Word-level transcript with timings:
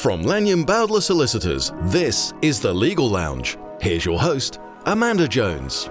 From 0.00 0.22
Lanyon 0.22 0.64
Bowdler 0.64 1.02
Solicitors, 1.02 1.72
this 1.82 2.32
is 2.40 2.58
the 2.58 2.72
Legal 2.72 3.10
Lounge. 3.10 3.58
Here's 3.82 4.02
your 4.02 4.18
host, 4.18 4.58
Amanda 4.86 5.28
Jones. 5.28 5.90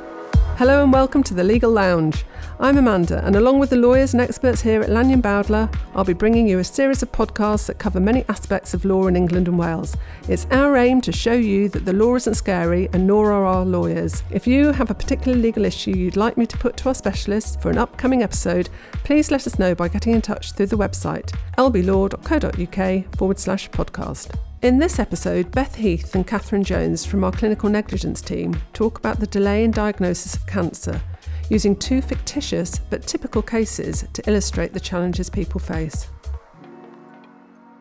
Hello 0.59 0.83
and 0.83 0.92
welcome 0.92 1.24
to 1.24 1.33
the 1.33 1.42
Legal 1.42 1.72
Lounge. 1.72 2.25
I'm 2.59 2.77
Amanda, 2.77 3.25
and 3.25 3.38
along 3.38 3.59
with 3.59 3.69
the 3.69 3.77
lawyers 3.77 4.11
and 4.11 4.19
experts 4.19 4.61
here 4.61 4.82
at 4.82 4.90
Lanyon 4.90 5.22
Bowdler, 5.22 5.70
I'll 5.95 6.04
be 6.04 6.11
bringing 6.11 6.50
you 6.50 6.59
a 6.59 6.66
series 6.66 7.01
of 7.01 7.13
podcasts 7.13 7.67
that 7.67 7.79
cover 7.79 8.02
many 8.02 8.25
aspects 8.27 8.73
of 8.73 8.84
law 8.84 9.07
in 9.07 9.16
England 9.16 9.48
and 9.48 9.57
Wales. 9.57 9.95
It's 10.27 10.45
our 10.51 10.75
aim 10.75 11.00
to 11.00 11.14
show 11.14 11.32
you 11.32 11.69
that 11.69 11.86
the 11.86 11.93
law 11.93 12.14
isn't 12.15 12.33
scary, 12.33 12.89
and 12.91 13.07
nor 13.07 13.32
are 13.32 13.45
our 13.45 13.64
lawyers. 13.64 14.21
If 14.32 14.47
you 14.47 14.73
have 14.73 14.91
a 14.91 14.93
particular 14.93 15.37
legal 15.37 15.64
issue 15.64 15.95
you'd 15.95 16.18
like 16.18 16.36
me 16.36 16.45
to 16.47 16.57
put 16.57 16.75
to 16.75 16.89
our 16.89 16.93
specialists 16.93 17.55
for 17.55 17.69
an 17.69 17.78
upcoming 17.78 18.21
episode, 18.21 18.69
please 19.05 19.32
let 19.32 19.47
us 19.47 19.60
know 19.60 19.73
by 19.73 19.87
getting 19.87 20.14
in 20.14 20.21
touch 20.21 20.51
through 20.51 20.68
the 20.68 20.78
website 20.78 21.33
lblaw.co.uk 21.57 23.15
forward 23.15 23.39
slash 23.39 23.69
podcast. 23.69 24.36
In 24.61 24.77
this 24.77 24.99
episode, 24.99 25.51
Beth 25.51 25.75
Heath 25.75 26.15
and 26.15 26.27
Catherine 26.27 26.65
Jones 26.65 27.05
from 27.05 27.23
our 27.23 27.31
clinical 27.31 27.69
negligence 27.69 28.19
team 28.19 28.61
talk 28.73 29.00
about 29.00 29.21
the 29.21 29.27
delay 29.27 29.63
in 29.63 29.71
diagnosis 29.71 30.36
of 30.36 30.45
cancer, 30.47 31.01
using 31.50 31.77
two 31.77 32.02
fictitious 32.02 32.77
but 32.77 33.08
typical 33.08 33.41
cases 33.41 34.05
to 34.12 34.30
illustrate 34.30 34.73
the 34.73 34.80
challenges 34.81 35.30
people 35.30 35.62
face. 35.62 36.09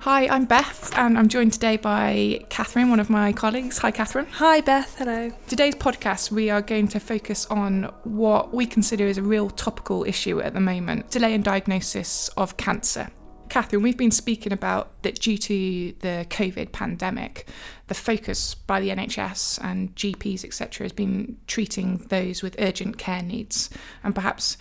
Hi, 0.02 0.28
I'm 0.28 0.44
Beth, 0.44 0.96
and 0.96 1.18
I'm 1.18 1.26
joined 1.26 1.52
today 1.52 1.78
by 1.78 2.46
Catherine, 2.48 2.90
one 2.90 3.00
of 3.00 3.10
my 3.10 3.32
colleagues. 3.32 3.78
Hi, 3.78 3.90
Catherine. 3.90 4.26
Hi, 4.34 4.60
Beth. 4.60 4.94
Hello. 4.98 5.32
Today's 5.48 5.74
podcast, 5.74 6.30
we 6.30 6.48
are 6.48 6.62
going 6.62 6.86
to 6.88 7.00
focus 7.00 7.44
on 7.46 7.92
what 8.04 8.54
we 8.54 8.66
consider 8.66 9.08
is 9.08 9.18
a 9.18 9.22
real 9.22 9.50
topical 9.50 10.04
issue 10.04 10.40
at 10.40 10.54
the 10.54 10.60
moment 10.60 11.10
delay 11.10 11.34
in 11.34 11.42
diagnosis 11.42 12.28
of 12.36 12.56
cancer. 12.56 13.10
Catherine, 13.48 13.82
we've 13.82 13.96
been 13.96 14.10
speaking 14.10 14.52
about 14.52 15.02
that 15.02 15.20
due 15.20 15.38
to 15.38 15.92
the 16.00 16.26
COVID 16.30 16.72
pandemic, 16.72 17.48
the 17.86 17.94
focus 17.94 18.54
by 18.54 18.80
the 18.80 18.90
NHS 18.90 19.58
and 19.62 19.94
GPs, 19.94 20.44
etc., 20.44 20.84
has 20.84 20.92
been 20.92 21.38
treating 21.46 21.98
those 22.08 22.42
with 22.42 22.56
urgent 22.58 22.98
care 22.98 23.22
needs. 23.22 23.70
And 24.04 24.14
perhaps 24.14 24.56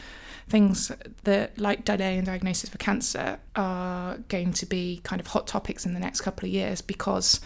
things 0.49 0.91
that, 1.23 1.59
like 1.59 1.85
delay 1.85 2.17
in 2.17 2.25
diagnosis 2.25 2.69
for 2.69 2.77
cancer, 2.77 3.39
are 3.55 4.17
going 4.29 4.53
to 4.53 4.65
be 4.65 5.01
kind 5.03 5.19
of 5.19 5.27
hot 5.27 5.47
topics 5.47 5.85
in 5.85 5.93
the 5.93 5.99
next 5.99 6.21
couple 6.21 6.47
of 6.47 6.53
years 6.53 6.81
because 6.81 7.41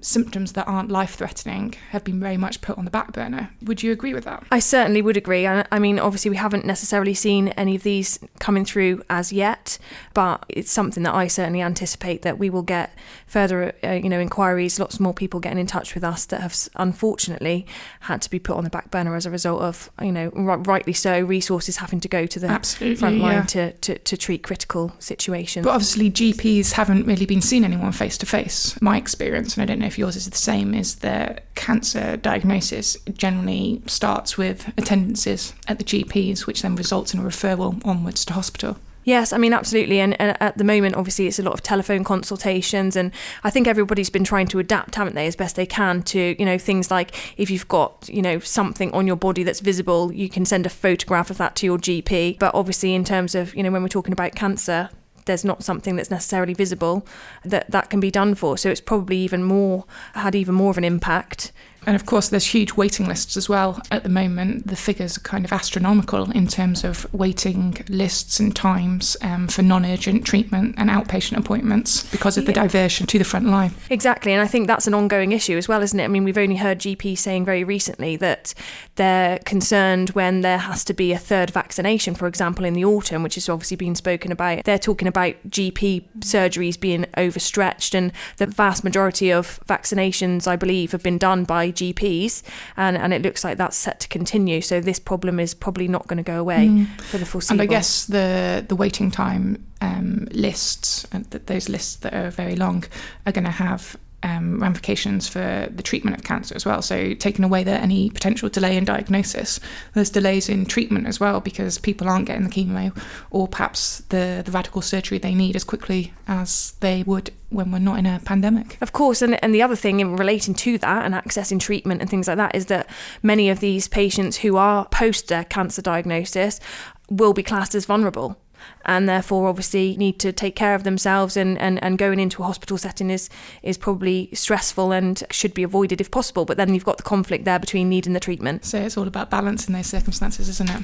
symptoms 0.00 0.52
that 0.52 0.66
aren't 0.68 0.90
life 0.90 1.16
threatening 1.16 1.74
have 1.90 2.04
been 2.04 2.20
very 2.20 2.36
much 2.36 2.60
put 2.60 2.78
on 2.78 2.84
the 2.84 2.90
back 2.90 3.12
burner. 3.12 3.50
Would 3.62 3.82
you 3.82 3.90
agree 3.90 4.14
with 4.14 4.24
that? 4.24 4.44
I 4.50 4.60
certainly 4.60 5.02
would 5.02 5.16
agree. 5.16 5.46
I, 5.46 5.66
I, 5.72 5.78
mean, 5.78 5.98
obviously, 5.98 6.30
we 6.30 6.36
haven't 6.36 6.64
necessarily 6.64 7.14
seen 7.14 7.48
any 7.48 7.74
of 7.74 7.82
these 7.82 8.20
coming 8.38 8.64
through 8.64 9.02
as 9.10 9.32
yet, 9.32 9.78
but 10.14 10.44
it's 10.48 10.70
something 10.70 11.02
that 11.02 11.14
I 11.14 11.26
certainly 11.26 11.62
anticipate 11.62 12.22
that 12.22 12.38
we 12.38 12.48
will 12.48 12.62
get 12.62 12.96
further, 13.26 13.74
uh, 13.82 13.92
you 13.92 14.08
know, 14.08 14.20
inquiries, 14.20 14.78
lots 14.78 15.00
more 15.00 15.12
people 15.12 15.40
getting 15.40 15.58
in 15.58 15.66
touch 15.66 15.94
with 15.94 16.04
us 16.04 16.24
that 16.26 16.40
have 16.40 16.56
unfortunately 16.76 17.66
had 18.00 18.22
to 18.22 18.30
be 18.30 18.38
put 18.38 18.56
on 18.56 18.64
the 18.64 18.70
back 18.70 18.90
burner 18.90 19.16
as 19.16 19.26
a 19.26 19.30
result 19.30 19.62
of, 19.62 19.90
you 20.00 20.12
know, 20.12 20.30
r- 20.36 20.58
rightly 20.58 20.92
so, 20.92 21.20
resources 21.20 21.78
having 21.78 22.00
to 22.00 22.08
go 22.08 22.24
to 22.24 22.38
the 22.38 22.46
Absolutely, 22.46 22.96
front 22.96 23.18
line 23.18 23.34
yeah. 23.34 23.42
to, 23.42 23.72
to, 23.72 23.98
to 23.98 24.16
treat 24.16 24.44
critical 24.44 24.92
situations. 25.00 25.64
But 25.64 25.72
obviously, 25.72 26.08
GPs 26.08 26.72
haven't 26.72 27.04
really 27.04 27.26
been 27.26 27.42
seeing 27.42 27.64
anyone 27.64 27.90
face 27.90 28.16
to 28.18 28.26
face. 28.26 28.80
My 28.80 28.96
experience, 28.96 29.56
and 29.56 29.62
I 29.62 29.66
don't 29.66 29.80
know 29.80 29.87
if 29.88 29.98
yours 29.98 30.14
is 30.14 30.30
the 30.30 30.36
same, 30.36 30.74
is 30.74 30.96
that 30.96 31.52
cancer 31.56 32.16
diagnosis 32.16 32.96
generally 33.14 33.82
starts 33.86 34.38
with 34.38 34.68
attendances 34.78 35.54
at 35.66 35.78
the 35.78 35.84
GPs, 35.84 36.46
which 36.46 36.62
then 36.62 36.76
results 36.76 37.12
in 37.12 37.20
a 37.20 37.22
referral 37.24 37.84
onwards 37.84 38.24
to 38.26 38.34
hospital. 38.34 38.78
Yes, 39.08 39.32
I 39.32 39.38
mean, 39.38 39.54
absolutely. 39.54 40.00
And, 40.00 40.20
and, 40.20 40.36
at 40.38 40.58
the 40.58 40.64
moment, 40.64 40.94
obviously, 40.94 41.26
it's 41.26 41.38
a 41.38 41.42
lot 41.42 41.54
of 41.54 41.62
telephone 41.62 42.04
consultations. 42.04 42.94
And 42.94 43.10
I 43.42 43.48
think 43.48 43.66
everybody's 43.66 44.10
been 44.10 44.22
trying 44.22 44.48
to 44.48 44.58
adapt, 44.58 44.96
haven't 44.96 45.14
they, 45.14 45.26
as 45.26 45.34
best 45.34 45.56
they 45.56 45.64
can 45.64 46.02
to, 46.02 46.36
you 46.38 46.44
know, 46.44 46.58
things 46.58 46.90
like 46.90 47.14
if 47.38 47.50
you've 47.50 47.68
got, 47.68 48.06
you 48.10 48.20
know, 48.20 48.38
something 48.38 48.92
on 48.92 49.06
your 49.06 49.16
body 49.16 49.44
that's 49.44 49.60
visible, 49.60 50.12
you 50.12 50.28
can 50.28 50.44
send 50.44 50.66
a 50.66 50.68
photograph 50.68 51.30
of 51.30 51.38
that 51.38 51.56
to 51.56 51.64
your 51.64 51.78
GP. 51.78 52.38
But 52.38 52.54
obviously, 52.54 52.94
in 52.94 53.02
terms 53.02 53.34
of, 53.34 53.56
you 53.56 53.62
know, 53.62 53.70
when 53.70 53.82
we're 53.82 53.88
talking 53.88 54.12
about 54.12 54.34
cancer, 54.34 54.90
there's 55.28 55.44
not 55.44 55.62
something 55.62 55.94
that's 55.94 56.10
necessarily 56.10 56.54
visible 56.54 57.06
that 57.44 57.70
that 57.70 57.88
can 57.90 58.00
be 58.00 58.10
done 58.10 58.34
for. 58.34 58.58
So 58.58 58.68
it's 58.68 58.80
probably 58.80 59.18
even 59.18 59.44
more, 59.44 59.84
had 60.14 60.34
even 60.34 60.56
more 60.56 60.70
of 60.70 60.78
an 60.78 60.84
impact 60.84 61.52
and 61.88 61.96
of 61.96 62.04
course, 62.04 62.28
there's 62.28 62.44
huge 62.44 62.74
waiting 62.74 63.08
lists 63.08 63.34
as 63.34 63.48
well 63.48 63.80
at 63.90 64.02
the 64.02 64.10
moment. 64.10 64.66
The 64.66 64.76
figures 64.76 65.16
are 65.16 65.20
kind 65.20 65.46
of 65.46 65.54
astronomical 65.54 66.30
in 66.32 66.46
terms 66.46 66.84
of 66.84 67.06
waiting 67.14 67.82
lists 67.88 68.38
and 68.38 68.54
times 68.54 69.16
um, 69.22 69.48
for 69.48 69.62
non 69.62 69.86
urgent 69.86 70.26
treatment 70.26 70.74
and 70.76 70.90
outpatient 70.90 71.38
appointments 71.38 72.02
because 72.10 72.36
of 72.36 72.44
the 72.44 72.52
yeah. 72.52 72.64
diversion 72.64 73.06
to 73.06 73.18
the 73.18 73.24
front 73.24 73.46
line. 73.46 73.72
Exactly. 73.88 74.34
And 74.34 74.42
I 74.42 74.46
think 74.46 74.66
that's 74.66 74.86
an 74.86 74.92
ongoing 74.92 75.32
issue 75.32 75.56
as 75.56 75.66
well, 75.66 75.80
isn't 75.80 75.98
it? 75.98 76.04
I 76.04 76.08
mean, 76.08 76.24
we've 76.24 76.36
only 76.36 76.56
heard 76.56 76.78
GPs 76.78 77.20
saying 77.20 77.46
very 77.46 77.64
recently 77.64 78.16
that 78.16 78.52
they're 78.96 79.38
concerned 79.46 80.10
when 80.10 80.42
there 80.42 80.58
has 80.58 80.84
to 80.84 80.92
be 80.92 81.12
a 81.12 81.18
third 81.18 81.48
vaccination, 81.48 82.14
for 82.14 82.26
example, 82.26 82.66
in 82.66 82.74
the 82.74 82.84
autumn, 82.84 83.22
which 83.22 83.36
has 83.36 83.48
obviously 83.48 83.78
been 83.78 83.94
spoken 83.94 84.30
about. 84.30 84.64
They're 84.64 84.78
talking 84.78 85.08
about 85.08 85.36
GP 85.48 86.04
surgeries 86.18 86.78
being 86.78 87.06
overstretched, 87.16 87.94
and 87.94 88.12
the 88.36 88.46
vast 88.46 88.84
majority 88.84 89.30
of 89.30 89.58
vaccinations, 89.66 90.46
I 90.46 90.56
believe, 90.56 90.92
have 90.92 91.02
been 91.02 91.16
done 91.16 91.44
by 91.44 91.77
GPs, 91.78 92.42
and, 92.76 92.96
and 92.96 93.12
it 93.12 93.22
looks 93.22 93.44
like 93.44 93.58
that's 93.58 93.76
set 93.76 94.00
to 94.00 94.08
continue. 94.08 94.60
So 94.60 94.80
this 94.80 94.98
problem 94.98 95.40
is 95.40 95.54
probably 95.54 95.88
not 95.88 96.06
going 96.06 96.18
to 96.18 96.22
go 96.22 96.38
away 96.38 96.68
mm. 96.68 97.00
for 97.00 97.18
the 97.18 97.26
foreseeable. 97.26 97.62
And 97.62 97.70
I 97.70 97.74
guess 97.74 98.06
the 98.06 98.64
the 98.66 98.76
waiting 98.76 99.10
time 99.10 99.64
um, 99.80 100.28
lists, 100.32 101.06
and 101.12 101.24
those 101.24 101.68
lists 101.68 101.96
that 101.96 102.14
are 102.14 102.30
very 102.30 102.56
long, 102.56 102.84
are 103.26 103.32
going 103.32 103.44
to 103.44 103.50
have 103.50 103.96
um, 104.22 104.60
ramifications 104.60 105.28
for 105.28 105.68
the 105.70 105.82
treatment 105.82 106.16
of 106.16 106.24
cancer 106.24 106.54
as 106.54 106.66
well. 106.66 106.82
So, 106.82 107.14
taking 107.14 107.44
away 107.44 107.62
the, 107.62 107.72
any 107.72 108.10
potential 108.10 108.48
delay 108.48 108.76
in 108.76 108.84
diagnosis, 108.84 109.60
there's 109.94 110.10
delays 110.10 110.48
in 110.48 110.66
treatment 110.66 111.06
as 111.06 111.20
well 111.20 111.40
because 111.40 111.78
people 111.78 112.08
aren't 112.08 112.26
getting 112.26 112.44
the 112.44 112.50
chemo 112.50 112.96
or 113.30 113.46
perhaps 113.46 114.00
the, 114.08 114.42
the 114.44 114.50
radical 114.50 114.82
surgery 114.82 115.18
they 115.18 115.34
need 115.34 115.54
as 115.54 115.64
quickly 115.64 116.12
as 116.26 116.74
they 116.80 117.02
would 117.04 117.32
when 117.50 117.70
we're 117.70 117.78
not 117.78 117.98
in 117.98 118.06
a 118.06 118.20
pandemic. 118.24 118.76
Of 118.80 118.92
course, 118.92 119.22
and, 119.22 119.42
and 119.42 119.54
the 119.54 119.62
other 119.62 119.76
thing 119.76 120.00
in 120.00 120.16
relating 120.16 120.54
to 120.54 120.78
that 120.78 121.04
and 121.04 121.14
accessing 121.14 121.60
treatment 121.60 122.00
and 122.00 122.10
things 122.10 122.28
like 122.28 122.36
that 122.36 122.54
is 122.54 122.66
that 122.66 122.88
many 123.22 123.48
of 123.50 123.60
these 123.60 123.88
patients 123.88 124.38
who 124.38 124.56
are 124.56 124.86
post 124.86 125.28
their 125.28 125.44
cancer 125.44 125.80
diagnosis 125.80 126.60
will 127.08 127.32
be 127.32 127.42
classed 127.42 127.74
as 127.74 127.86
vulnerable 127.86 128.36
and 128.84 129.08
therefore 129.08 129.48
obviously 129.48 129.96
need 129.96 130.18
to 130.18 130.32
take 130.32 130.56
care 130.56 130.74
of 130.74 130.84
themselves 130.84 131.36
and, 131.36 131.58
and, 131.58 131.82
and 131.82 131.98
going 131.98 132.18
into 132.18 132.42
a 132.42 132.46
hospital 132.46 132.78
setting 132.78 133.10
is 133.10 133.28
is 133.62 133.76
probably 133.76 134.28
stressful 134.32 134.92
and 134.92 135.22
should 135.30 135.54
be 135.54 135.62
avoided 135.62 136.00
if 136.00 136.10
possible 136.10 136.44
but 136.44 136.56
then 136.56 136.74
you've 136.74 136.84
got 136.84 136.96
the 136.96 137.02
conflict 137.02 137.44
there 137.44 137.58
between 137.58 137.88
need 137.88 138.06
and 138.06 138.14
the 138.14 138.20
treatment. 138.20 138.64
So 138.64 138.78
it's 138.78 138.96
all 138.96 139.06
about 139.06 139.30
balance 139.30 139.66
in 139.66 139.74
those 139.74 139.86
circumstances 139.86 140.48
isn't 140.48 140.70
it? 140.70 140.82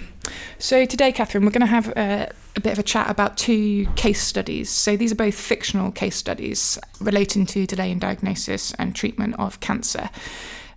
So 0.59 0.85
today 0.85 1.13
Catherine 1.13 1.45
we're 1.45 1.51
going 1.51 1.61
to 1.61 1.67
have 1.67 1.89
a, 1.97 2.31
a 2.57 2.61
bit 2.61 2.73
of 2.73 2.79
a 2.79 2.83
chat 2.83 3.11
about 3.11 3.37
two 3.37 3.87
case 3.97 4.23
studies. 4.23 4.71
So 4.71 4.97
these 4.97 5.13
are 5.13 5.17
both 5.17 5.35
fictional 5.35 5.91
case 5.91 6.17
studies 6.17 6.79
relating 7.01 7.47
to 7.47 7.67
delay 7.67 7.91
in 7.91 7.99
diagnosis 7.99 8.73
and 8.75 8.95
treatment 8.95 9.37
of 9.39 9.61
cancer. 9.61 10.11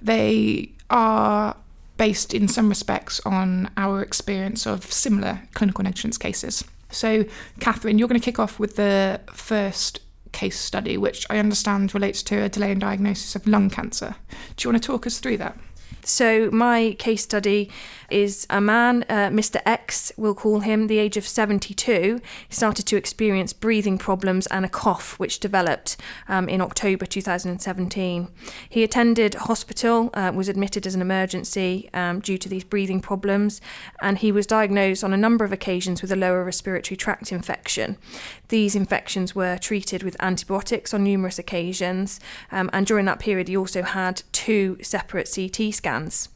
They 0.02 0.72
are 0.90 1.56
based 1.98 2.34
in 2.34 2.48
some 2.48 2.70
respects 2.70 3.20
on 3.26 3.70
our 3.76 4.02
experience 4.02 4.66
of 4.66 4.86
similar 4.86 5.42
clinical 5.54 5.84
negligence 5.84 6.18
cases. 6.18 6.64
So, 6.90 7.26
Catherine, 7.60 7.98
you're 7.98 8.08
going 8.08 8.20
to 8.20 8.24
kick 8.24 8.40
off 8.40 8.60
with 8.60 8.76
the 8.76 9.22
first 9.34 10.00
case 10.32 10.60
study, 10.60 10.98
which 10.98 11.26
I 11.30 11.40
understand 11.40 11.94
relates 11.94 12.22
to 12.24 12.44
a 12.44 12.50
delay 12.50 12.72
in 12.72 12.80
diagnosis 12.80 13.36
of 13.36 13.48
lung 13.48 13.70
cancer. 13.70 14.16
Do 14.56 14.68
you 14.68 14.72
want 14.72 14.82
to 14.84 14.88
talk 14.88 15.08
us 15.08 15.20
through 15.20 15.38
that? 15.38 15.58
So, 16.04 16.50
my 16.52 16.96
case 16.98 17.24
study 17.24 17.70
is 18.10 18.48
a 18.50 18.62
man, 18.62 19.04
uh, 19.10 19.28
Mr. 19.28 19.62
X, 19.66 20.12
we'll 20.16 20.34
call 20.34 20.62
him, 20.62 20.88
the 20.88 21.00
age 21.00 21.18
of 21.18 21.28
72. 21.28 22.22
He 22.48 22.56
started 22.56 22.86
to 22.86 22.96
experience 22.96 23.52
breathing 23.52 23.98
problems 23.98 24.48
and 24.48 24.64
a 24.64 24.70
cough, 24.70 25.20
which 25.20 25.40
developed 25.40 25.98
um, 26.30 26.48
in 26.48 26.62
October 26.62 27.06
2017. 27.06 28.30
He 28.70 28.84
attended 28.84 29.34
hospital, 29.34 30.10
uh, 30.14 30.32
was 30.34 30.48
admitted 30.48 30.88
as 30.88 30.96
an 30.96 31.02
emergency 31.02 31.90
um, 31.94 32.22
due 32.22 32.38
to 32.38 32.48
these 32.48 32.64
breathing 32.64 33.02
problems, 33.02 33.60
and 34.02 34.20
he 34.20 34.32
was 34.32 34.48
diagnosed 34.48 35.04
on 35.04 35.14
a 35.14 35.18
number 35.18 35.44
of 35.44 35.52
occasions 35.52 36.02
with 36.02 36.12
a 36.12 36.16
lower 36.16 36.44
respiratory 36.44 36.96
tract 36.96 37.32
infection. 37.32 37.98
These 38.48 38.76
infections 38.76 39.36
were 39.36 39.58
treated 39.58 40.04
with 40.04 40.16
antibiotics 40.22 40.94
on 40.94 41.04
numerous 41.04 41.38
occasions, 41.38 42.20
um, 42.52 42.70
and 42.72 42.86
during 42.86 43.06
that 43.06 43.20
period, 43.20 43.50
he 43.50 43.58
also 43.58 43.84
had 43.84 44.24
two 44.32 44.78
separate 44.82 45.30
CT 45.34 45.74
scans. 45.78 46.30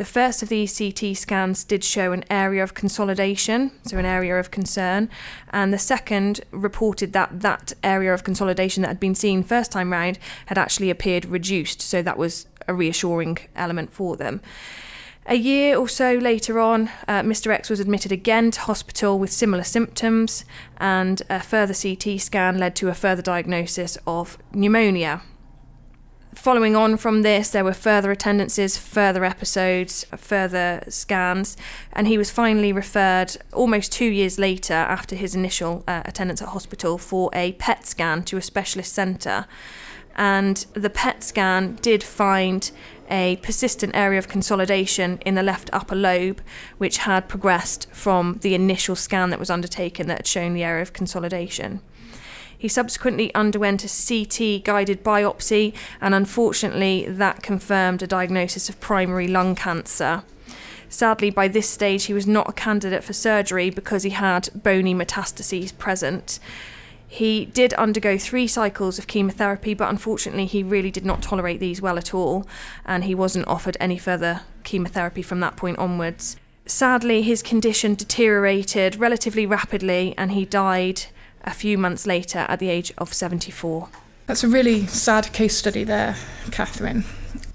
The 0.00 0.06
first 0.06 0.42
of 0.42 0.48
these 0.48 0.78
CT 0.78 1.14
scans 1.14 1.62
did 1.62 1.84
show 1.84 2.12
an 2.12 2.24
area 2.30 2.62
of 2.62 2.72
consolidation, 2.72 3.70
so 3.84 3.98
an 3.98 4.06
area 4.06 4.40
of 4.40 4.50
concern, 4.50 5.10
and 5.50 5.74
the 5.74 5.78
second 5.78 6.40
reported 6.52 7.12
that 7.12 7.40
that 7.40 7.74
area 7.84 8.14
of 8.14 8.24
consolidation 8.24 8.80
that 8.80 8.88
had 8.88 8.98
been 8.98 9.14
seen 9.14 9.42
first 9.42 9.70
time 9.70 9.92
round 9.92 10.18
had 10.46 10.56
actually 10.56 10.88
appeared 10.88 11.26
reduced, 11.26 11.82
so 11.82 12.00
that 12.00 12.16
was 12.16 12.46
a 12.66 12.72
reassuring 12.72 13.36
element 13.54 13.92
for 13.92 14.16
them. 14.16 14.40
A 15.26 15.34
year 15.34 15.76
or 15.76 15.86
so 15.86 16.14
later 16.14 16.58
on, 16.58 16.88
uh, 17.06 17.20
Mr. 17.20 17.52
X 17.52 17.68
was 17.68 17.78
admitted 17.78 18.10
again 18.10 18.50
to 18.52 18.60
hospital 18.60 19.18
with 19.18 19.30
similar 19.30 19.64
symptoms, 19.64 20.46
and 20.78 21.20
a 21.28 21.40
further 21.40 21.74
CT 21.74 22.18
scan 22.18 22.58
led 22.58 22.74
to 22.76 22.88
a 22.88 22.94
further 22.94 23.20
diagnosis 23.20 23.98
of 24.06 24.38
pneumonia. 24.54 25.20
Following 26.34 26.76
on 26.76 26.96
from 26.96 27.22
this, 27.22 27.50
there 27.50 27.64
were 27.64 27.72
further 27.74 28.12
attendances, 28.12 28.78
further 28.78 29.24
episodes, 29.24 30.06
further 30.16 30.82
scans, 30.88 31.56
and 31.92 32.06
he 32.06 32.16
was 32.16 32.30
finally 32.30 32.72
referred 32.72 33.36
almost 33.52 33.90
two 33.90 34.06
years 34.06 34.38
later 34.38 34.74
after 34.74 35.16
his 35.16 35.34
initial 35.34 35.82
uh, 35.88 36.02
attendance 36.04 36.40
at 36.40 36.48
hospital 36.48 36.98
for 36.98 37.30
a 37.34 37.52
PET 37.54 37.84
scan 37.84 38.22
to 38.24 38.36
a 38.36 38.42
specialist 38.42 38.92
centre. 38.92 39.46
And 40.14 40.64
the 40.72 40.88
PET 40.88 41.24
scan 41.24 41.76
did 41.82 42.02
find 42.02 42.70
a 43.10 43.36
persistent 43.42 43.96
area 43.96 44.18
of 44.18 44.28
consolidation 44.28 45.18
in 45.26 45.34
the 45.34 45.42
left 45.42 45.68
upper 45.72 45.96
lobe, 45.96 46.40
which 46.78 46.98
had 46.98 47.28
progressed 47.28 47.88
from 47.90 48.38
the 48.42 48.54
initial 48.54 48.94
scan 48.94 49.30
that 49.30 49.40
was 49.40 49.50
undertaken 49.50 50.06
that 50.06 50.18
had 50.18 50.26
shown 50.28 50.54
the 50.54 50.62
area 50.62 50.82
of 50.82 50.92
consolidation. 50.92 51.80
He 52.60 52.68
subsequently 52.68 53.34
underwent 53.34 53.84
a 53.84 53.88
CT 53.88 54.62
guided 54.64 55.02
biopsy, 55.02 55.72
and 55.98 56.14
unfortunately, 56.14 57.06
that 57.08 57.42
confirmed 57.42 58.02
a 58.02 58.06
diagnosis 58.06 58.68
of 58.68 58.78
primary 58.80 59.26
lung 59.26 59.54
cancer. 59.54 60.24
Sadly, 60.90 61.30
by 61.30 61.48
this 61.48 61.66
stage, 61.66 62.04
he 62.04 62.12
was 62.12 62.26
not 62.26 62.50
a 62.50 62.52
candidate 62.52 63.02
for 63.02 63.14
surgery 63.14 63.70
because 63.70 64.02
he 64.02 64.10
had 64.10 64.50
bony 64.54 64.94
metastases 64.94 65.76
present. 65.78 66.38
He 67.08 67.46
did 67.46 67.72
undergo 67.74 68.18
three 68.18 68.46
cycles 68.46 68.98
of 68.98 69.06
chemotherapy, 69.06 69.72
but 69.72 69.88
unfortunately, 69.88 70.44
he 70.44 70.62
really 70.62 70.90
did 70.90 71.06
not 71.06 71.22
tolerate 71.22 71.60
these 71.60 71.80
well 71.80 71.96
at 71.96 72.12
all, 72.12 72.46
and 72.84 73.04
he 73.04 73.14
wasn't 73.14 73.48
offered 73.48 73.78
any 73.80 73.96
further 73.96 74.42
chemotherapy 74.64 75.22
from 75.22 75.40
that 75.40 75.56
point 75.56 75.78
onwards. 75.78 76.36
Sadly, 76.66 77.22
his 77.22 77.42
condition 77.42 77.94
deteriorated 77.94 78.96
relatively 78.96 79.46
rapidly, 79.46 80.14
and 80.18 80.32
he 80.32 80.44
died 80.44 81.06
a 81.42 81.52
few 81.52 81.78
months 81.78 82.06
later 82.06 82.46
at 82.48 82.58
the 82.58 82.68
age 82.68 82.92
of 82.98 83.12
74. 83.12 83.88
That's 84.26 84.44
a 84.44 84.48
really 84.48 84.86
sad 84.86 85.32
case 85.32 85.56
study 85.56 85.84
there, 85.84 86.16
Catherine. 86.50 87.04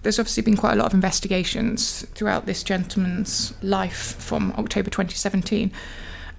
There's 0.03 0.19
obviously 0.19 0.43
been 0.43 0.57
quite 0.57 0.73
a 0.73 0.75
lot 0.75 0.87
of 0.87 0.93
investigations 0.93 2.05
throughout 2.13 2.45
this 2.45 2.63
gentleman's 2.63 3.53
life 3.63 4.15
from 4.19 4.53
October 4.57 4.89
2017. 4.89 5.71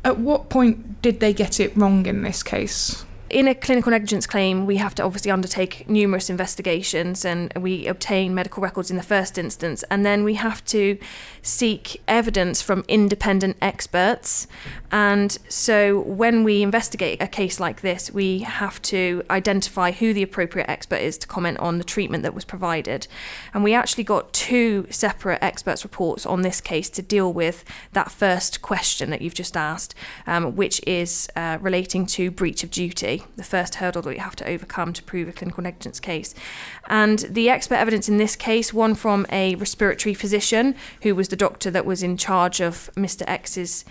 At 0.04 0.19
what 0.19 0.50
point 0.50 1.02
did 1.02 1.20
they 1.20 1.32
get 1.32 1.58
it 1.58 1.76
wrong 1.76 2.06
in 2.06 2.22
this 2.22 2.43
case? 2.43 3.04
In 3.28 3.49
a 3.49 3.55
clinical 3.55 3.90
negligence 3.90 4.26
claim, 4.26 4.67
we 4.67 4.76
have 4.76 4.94
to 4.94 5.02
obviously 5.02 5.32
undertake 5.32 5.88
numerous 5.88 6.31
investigations 6.31 7.25
and 7.25 7.52
we 7.56 7.87
obtain 7.88 8.34
medical 8.34 8.62
records 8.62 8.88
in 8.88 8.96
the 8.96 9.02
first 9.02 9.37
instance, 9.37 9.82
and 9.90 10.06
then 10.06 10.23
we 10.23 10.34
have 10.34 10.64
to 10.67 10.96
seek 11.43 12.00
evidence 12.06 12.62
from 12.62 12.84
independent 12.87 13.56
experts. 13.61 14.46
And 14.93 15.37
so, 15.49 16.00
when 16.00 16.44
we 16.44 16.62
investigate 16.62 17.20
a 17.20 17.26
case 17.26 17.58
like 17.58 17.81
this, 17.81 18.12
we 18.12 18.40
have 18.40 18.81
to 18.82 19.25
identify 19.28 19.90
who 19.90 20.12
the 20.12 20.23
appropriate 20.23 20.70
expert 20.70 21.00
is 21.00 21.19
to 21.19 21.26
comment 21.26 21.58
on 21.58 21.78
the 21.78 21.84
treatment 21.84 22.23
that 22.23 22.34
was 22.34 22.44
provided. 22.44 23.08
And 23.52 23.64
we 23.64 23.75
actually 23.75 24.05
got 24.05 24.32
two 24.32 24.87
separate 24.90 25.43
experts' 25.43 25.82
reports 25.82 26.26
on 26.26 26.43
this 26.43 26.61
case 26.61 26.88
to 26.90 27.02
deal 27.02 27.32
with 27.32 27.64
that 27.93 28.12
first 28.12 28.62
question 28.62 29.11
that 29.11 29.20
you've 29.20 29.34
just 29.34 29.56
asked, 29.56 29.94
um, 30.28 30.55
which 30.55 30.81
is 30.87 31.28
uh, 31.34 31.58
relating 31.61 32.06
to 32.06 32.31
breach 32.31 32.62
of 32.62 32.70
duty 32.70 33.15
the 33.36 33.44
first 33.44 33.76
hurdle 33.76 34.02
that 34.02 34.14
you 34.14 34.20
have 34.20 34.36
to 34.36 34.48
overcome 34.48 34.92
to 34.92 35.02
prove 35.02 35.28
a 35.28 35.32
clinical 35.32 35.62
negligence 35.62 36.00
case. 36.00 36.34
And 36.88 37.20
the 37.20 37.48
expert 37.50 37.76
evidence 37.76 38.08
in 38.08 38.16
this 38.16 38.36
case, 38.36 38.72
one 38.72 38.94
from 38.94 39.26
a 39.30 39.54
respiratory 39.56 40.14
physician 40.14 40.74
who 41.02 41.14
was 41.14 41.28
the 41.28 41.36
doctor 41.36 41.70
that 41.70 41.86
was 41.86 42.02
in 42.02 42.16
charge 42.16 42.60
of 42.60 42.90
Mr. 42.96 43.22
X's 43.26 43.84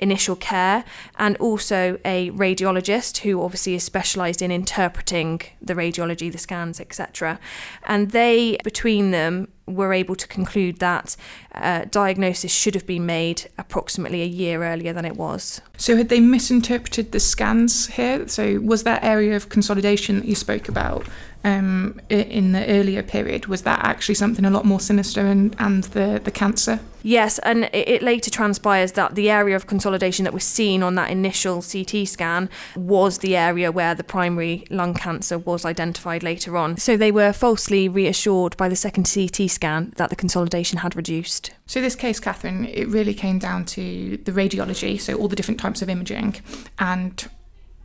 initial 0.00 0.36
care, 0.36 0.84
and 1.18 1.36
also 1.38 1.98
a 2.04 2.30
radiologist 2.30 3.18
who 3.18 3.42
obviously 3.42 3.74
is 3.74 3.84
specialised 3.84 4.42
in 4.42 4.50
interpreting 4.50 5.40
the 5.60 5.74
radiology, 5.74 6.30
the 6.30 6.38
scans, 6.38 6.80
etc. 6.80 7.38
And 7.84 8.10
they, 8.10 8.58
between 8.64 9.10
them, 9.10 9.48
were 9.66 9.92
able 9.92 10.14
to 10.14 10.28
conclude 10.28 10.78
that 10.78 11.16
uh, 11.54 11.86
diagnosis 11.90 12.52
should 12.52 12.74
have 12.74 12.86
been 12.86 13.06
made 13.06 13.48
approximately 13.56 14.20
a 14.20 14.26
year 14.26 14.62
earlier 14.62 14.92
than 14.92 15.04
it 15.04 15.16
was. 15.16 15.60
So, 15.76 15.96
had 15.96 16.08
they 16.08 16.20
misinterpreted 16.20 17.12
the 17.12 17.20
scans 17.20 17.86
here? 17.86 18.28
So, 18.28 18.60
was 18.60 18.82
that 18.82 19.02
area 19.02 19.36
of 19.36 19.48
consolidation 19.48 20.20
that 20.20 20.26
you 20.26 20.34
spoke 20.34 20.68
about 20.68 21.06
um, 21.44 22.00
in 22.08 22.52
the 22.52 22.66
earlier 22.66 23.02
period, 23.02 23.46
was 23.46 23.62
that 23.62 23.84
actually 23.84 24.14
something 24.14 24.44
a 24.44 24.50
lot 24.50 24.64
more 24.64 24.80
sinister 24.80 25.20
and, 25.20 25.54
and 25.58 25.84
the, 25.84 26.20
the 26.24 26.30
cancer? 26.30 26.80
Yes, 27.02 27.38
and 27.40 27.68
it 27.74 28.02
later 28.02 28.30
transpires 28.30 28.92
that 28.92 29.14
the 29.14 29.28
area 29.28 29.54
of 29.54 29.66
consolidation 29.66 30.24
that 30.24 30.32
was 30.32 30.42
seen 30.42 30.82
on 30.82 30.94
that 30.94 31.10
initial 31.10 31.60
CT 31.60 32.08
scan 32.08 32.48
was 32.74 33.18
the 33.18 33.36
area 33.36 33.70
where 33.70 33.94
the 33.94 34.02
primary 34.02 34.64
lung 34.70 34.94
cancer 34.94 35.36
was 35.36 35.66
identified 35.66 36.22
later 36.22 36.56
on. 36.56 36.78
So 36.78 36.96
they 36.96 37.12
were 37.12 37.34
falsely 37.34 37.90
reassured 37.90 38.56
by 38.56 38.70
the 38.70 38.76
second 38.76 39.04
CT 39.12 39.50
scan 39.50 39.92
that 39.96 40.08
the 40.08 40.16
consolidation 40.16 40.78
had 40.78 40.96
reduced. 40.96 41.50
So, 41.66 41.82
this 41.82 41.94
case, 41.94 42.20
Catherine, 42.20 42.64
it 42.64 42.88
really 42.88 43.14
came 43.14 43.38
down 43.38 43.66
to 43.66 44.16
the 44.16 44.32
radiology, 44.32 44.98
so 44.98 45.14
all 45.14 45.28
the 45.28 45.36
different 45.36 45.60
types 45.60 45.82
of 45.82 45.90
imaging, 45.90 46.36
and 46.78 47.28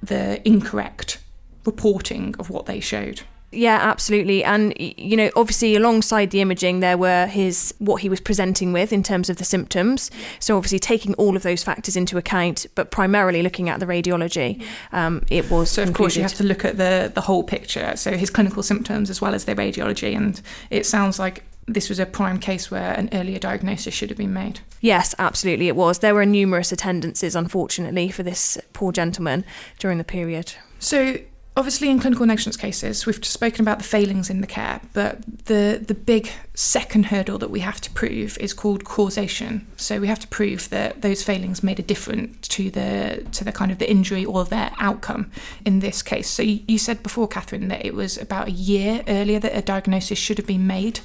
the 0.01 0.47
incorrect 0.47 1.19
reporting 1.65 2.35
of 2.39 2.49
what 2.49 2.67
they 2.67 2.79
showed. 2.79 3.23
Yeah, 3.51 3.79
absolutely. 3.81 4.43
And 4.43 4.73
you 4.77 5.17
know, 5.17 5.31
obviously 5.35 5.75
alongside 5.75 6.31
the 6.31 6.41
imaging 6.41 6.81
there 6.81 6.97
were 6.97 7.25
his 7.25 7.73
what 7.79 8.01
he 8.01 8.09
was 8.09 8.19
presenting 8.19 8.73
with 8.73 8.93
in 8.93 9.01
terms 9.03 9.29
of 9.29 9.37
the 9.37 9.43
symptoms. 9.43 10.11
So 10.39 10.55
obviously 10.55 10.79
taking 10.79 11.13
all 11.15 11.35
of 11.35 11.43
those 11.43 11.63
factors 11.63 11.95
into 11.95 12.17
account, 12.17 12.67
but 12.75 12.91
primarily 12.91 13.41
looking 13.41 13.67
at 13.69 13.79
the 13.79 13.85
radiology, 13.85 14.61
um, 14.91 15.23
it 15.29 15.49
was 15.49 15.71
So 15.71 15.83
concluded. 15.83 15.89
of 15.89 15.95
course 15.95 16.15
you 16.15 16.21
have 16.21 16.33
to 16.35 16.43
look 16.43 16.63
at 16.63 16.77
the 16.77 17.11
the 17.13 17.21
whole 17.21 17.43
picture. 17.43 17.95
So 17.95 18.11
his 18.17 18.29
clinical 18.29 18.61
symptoms 18.63 19.09
as 19.09 19.19
well 19.21 19.33
as 19.33 19.45
the 19.45 19.55
radiology 19.55 20.15
and 20.15 20.39
it 20.69 20.85
sounds 20.85 21.17
like 21.17 21.43
this 21.65 21.89
was 21.89 21.99
a 21.99 22.05
prime 22.05 22.39
case 22.39 22.71
where 22.71 22.93
an 22.93 23.09
earlier 23.13 23.37
diagnosis 23.37 23.93
should 23.93 24.09
have 24.09 24.17
been 24.17 24.33
made. 24.33 24.59
Yes, 24.81 25.13
absolutely 25.19 25.67
it 25.67 25.75
was. 25.75 25.99
There 25.99 26.15
were 26.15 26.25
numerous 26.25 26.71
attendances 26.71 27.35
unfortunately 27.35 28.09
for 28.09 28.23
this 28.23 28.57
poor 28.73 28.91
gentleman 28.91 29.43
during 29.77 29.97
the 29.99 30.03
period. 30.03 30.53
So 30.79 31.17
obviously 31.59 31.89
in 31.89 31.99
clinical 31.99 32.25
negligence 32.25 32.57
cases 32.57 33.05
we've 33.05 33.23
spoken 33.25 33.61
about 33.61 33.77
the 33.77 33.83
failings 33.83 34.29
in 34.29 34.41
the 34.41 34.47
care 34.47 34.79
but 34.93 35.21
the 35.45 35.83
the 35.85 35.93
big 35.93 36.31
second 36.59 37.05
hurdle 37.05 37.37
that 37.37 37.49
we 37.49 37.61
have 37.61 37.79
to 37.79 37.89
prove 37.91 38.37
is 38.39 38.53
called 38.53 38.83
causation. 38.83 39.65
So 39.77 40.01
we 40.01 40.07
have 40.07 40.19
to 40.19 40.27
prove 40.27 40.69
that 40.69 41.01
those 41.01 41.23
failings 41.23 41.63
made 41.63 41.79
a 41.79 41.83
difference 41.83 42.49
to 42.49 42.69
the 42.69 43.25
to 43.31 43.45
the 43.45 43.53
kind 43.53 43.71
of 43.71 43.77
the 43.77 43.89
injury 43.89 44.25
or 44.25 44.43
their 44.43 44.71
outcome 44.77 45.31
in 45.65 45.79
this 45.79 46.01
case. 46.01 46.29
So 46.29 46.43
you, 46.43 46.59
you 46.67 46.77
said 46.77 47.01
before 47.01 47.29
Catherine 47.29 47.69
that 47.69 47.85
it 47.85 47.93
was 47.93 48.17
about 48.17 48.49
a 48.49 48.51
year 48.51 49.03
earlier 49.07 49.39
that 49.39 49.55
a 49.55 49.61
diagnosis 49.61 50.19
should 50.19 50.37
have 50.37 50.47
been 50.47 50.67
made. 50.67 50.99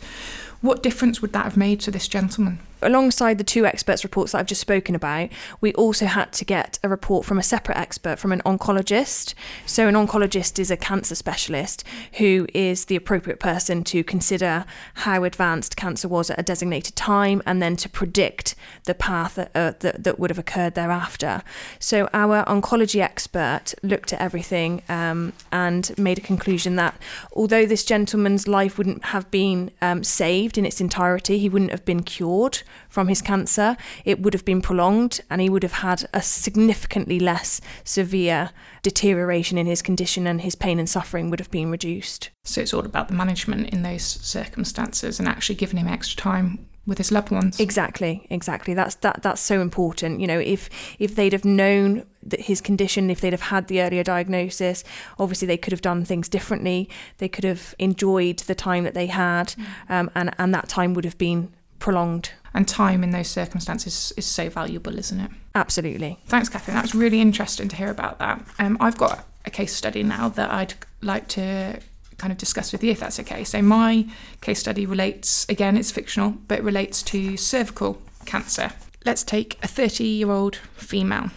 What 0.61 0.83
difference 0.83 1.23
would 1.23 1.33
that 1.35 1.45
have 1.45 1.57
made 1.57 1.79
to 1.81 1.93
this 1.93 2.09
gentleman 2.09 2.59
alongside 2.85 3.39
the 3.39 3.45
two 3.45 3.67
experts' 3.67 4.05
reports 4.05 4.33
that 4.33 4.39
I've 4.39 4.47
just 4.47 4.61
spoken 4.61 4.95
about, 4.95 5.31
we 5.61 5.73
also 5.75 6.07
had 6.07 6.33
to 6.35 6.45
get 6.45 6.79
a 6.83 6.89
report 6.89 7.25
from 7.25 7.39
a 7.39 7.43
separate 7.43 7.79
expert, 7.79 8.19
from 8.19 8.33
an 8.33 8.43
oncologist. 8.45 9.35
So, 9.67 9.89
an 9.89 9.95
oncologist 9.95 10.59
is 10.59 10.71
a 10.71 10.77
cancer 10.77 11.15
specialist 11.15 11.85
who 12.15 12.47
is 12.55 12.87
the 12.87 12.97
appropriate 12.97 13.41
person 13.41 13.85
to 13.85 14.05
consider 14.05 14.65
how 14.95 15.25
advanced 15.25 15.77
cancer 15.77 16.09
was 16.09 16.31
at 16.31 16.39
a 16.39 16.43
designated 16.43 16.97
time 16.97 17.43
and 17.47 17.61
then 17.61 17.77
to 17.77 17.89
predict 17.89 18.55
the 18.85 18.95
path 18.95 19.37
that, 19.37 19.51
uh, 19.55 19.73
that, 19.81 20.05
that, 20.05 20.19
would 20.19 20.31
have 20.31 20.39
occurred 20.39 20.75
thereafter. 20.75 21.43
So, 21.79 22.09
our 22.13 22.45
oncology 22.45 23.01
expert 23.01 23.75
looked 23.83 24.13
at 24.13 24.21
everything 24.21 24.83
um, 24.89 25.33
and 25.51 25.97
made 25.99 26.19
a 26.19 26.23
conclusion 26.23 26.77
that 26.77 26.97
although 27.33 27.67
this 27.67 27.85
gentleman's 27.85 28.47
life 28.47 28.79
wouldn't 28.79 29.07
have 29.07 29.31
been 29.31 29.71
um, 29.81 30.05
saved 30.05 30.59
in 30.59 30.67
its 30.67 30.81
entirety, 30.81 31.39
he 31.39 31.49
wouldn't 31.49 31.71
have 31.71 31.85
been 31.85 32.03
cured 32.03 32.63
from 32.89 33.09
his 33.09 33.23
cancer, 33.23 33.77
it 34.05 34.21
would 34.21 34.35
have 34.35 34.45
been 34.45 34.61
prolonged 34.61 35.21
and 35.31 35.41
he 35.41 35.49
would 35.49 35.63
have 35.63 35.73
had 35.73 36.05
a 36.13 36.23
significantly 36.23 37.19
less 37.19 37.61
severe 37.85 38.51
deterioration 38.83 39.59
in 39.59 39.67
his 39.67 39.83
condition 39.83 40.27
and 40.27 40.41
his 40.41 40.55
pain 40.55 40.79
and 40.79 40.89
suffering 40.89 41.31
would 41.31 41.41
have 41.41 41.51
been 41.51 41.71
reduced. 41.71 42.31
So 42.45 42.61
it's 42.61 42.75
all 42.75 42.85
about 42.85 43.09
the 43.09 43.15
management 43.15 43.71
in 43.71 43.83
those 43.83 44.05
circumstances 44.05 45.19
and 45.19 45.29
actually 45.29 45.57
giving 45.57 45.79
him 45.79 45.89
extra 45.89 46.21
time 46.21 46.67
with 46.87 46.99
his 46.99 47.11
loved 47.11 47.31
ones. 47.31 47.59
Exactly, 47.59 48.27
exactly. 48.31 48.75
That's 48.75 48.97
that 48.97 49.23
that's 49.23 49.41
so 49.41 49.61
important. 49.61 50.21
You 50.21 50.27
know, 50.27 50.39
if 50.39 50.69
if 50.99 51.15
they'd 51.15 51.33
have 51.33 51.45
known 51.45 52.05
that 52.23 52.43
his 52.43 52.61
condition, 52.61 53.11
if 53.11 53.21
they'd 53.21 53.33
have 53.33 53.43
had 53.43 53.69
the 53.69 53.81
earlier 53.81 54.03
diagnosis, 54.03 54.85
obviously 55.19 55.47
they 55.47 55.57
could 55.57 55.73
have 55.73 55.81
done 55.81 56.05
things 56.05 56.29
differently. 56.29 56.89
They 57.19 57.29
could 57.29 57.45
have 57.45 57.75
enjoyed 57.79 58.41
the 58.41 58.55
time 58.55 58.85
that 58.85 58.95
they 58.95 59.07
had, 59.07 59.49
mm. 59.49 59.67
um, 59.89 60.11
and 60.15 60.35
and 60.39 60.55
that 60.55 60.69
time 60.69 60.95
would 60.95 61.05
have 61.05 61.19
been 61.19 61.55
prolonged. 61.79 62.31
And 62.57 62.69
time 62.69 63.03
in 63.03 63.11
those 63.11 63.29
circumstances 63.29 64.13
is 64.17 64.27
so 64.27 64.49
valuable, 64.49 64.97
isn't 64.97 65.19
it? 65.19 65.31
Absolutely. 65.57 66.21
Thanks, 66.27 66.49
Catherine. 66.49 66.77
That's 66.77 66.95
really 66.95 67.21
interesting 67.21 67.69
to 67.69 67.77
hear 67.77 67.91
about 67.91 68.21
that. 68.21 68.47
Um, 68.61 68.77
I've 68.81 68.97
got 68.97 69.27
a 69.45 69.51
case 69.51 69.75
study 69.75 70.05
now 70.05 70.29
that 70.29 70.51
I'd 70.51 70.75
like 71.03 71.27
to 71.29 71.81
kind 72.17 72.33
of 72.33 72.39
discuss 72.39 72.73
with 72.73 72.85
you 72.85 72.93
if 72.93 73.01
that's 73.01 73.19
okay. 73.21 73.43
So, 73.43 73.61
my 73.61 74.07
case 74.41 74.61
study 74.61 74.87
relates, 74.87 75.47
again, 75.49 75.77
it's 75.77 75.91
fictional, 75.91 76.31
but 76.47 76.61
it 76.61 76.65
relates 76.65 77.03
to 77.05 77.37
cervical 77.37 78.01
cancer. 78.25 78.71
Let's 79.05 79.25
take 79.25 79.59
a 79.63 79.69
30 79.69 80.05
year 80.05 80.31
old 80.31 80.57
female. 80.77 81.31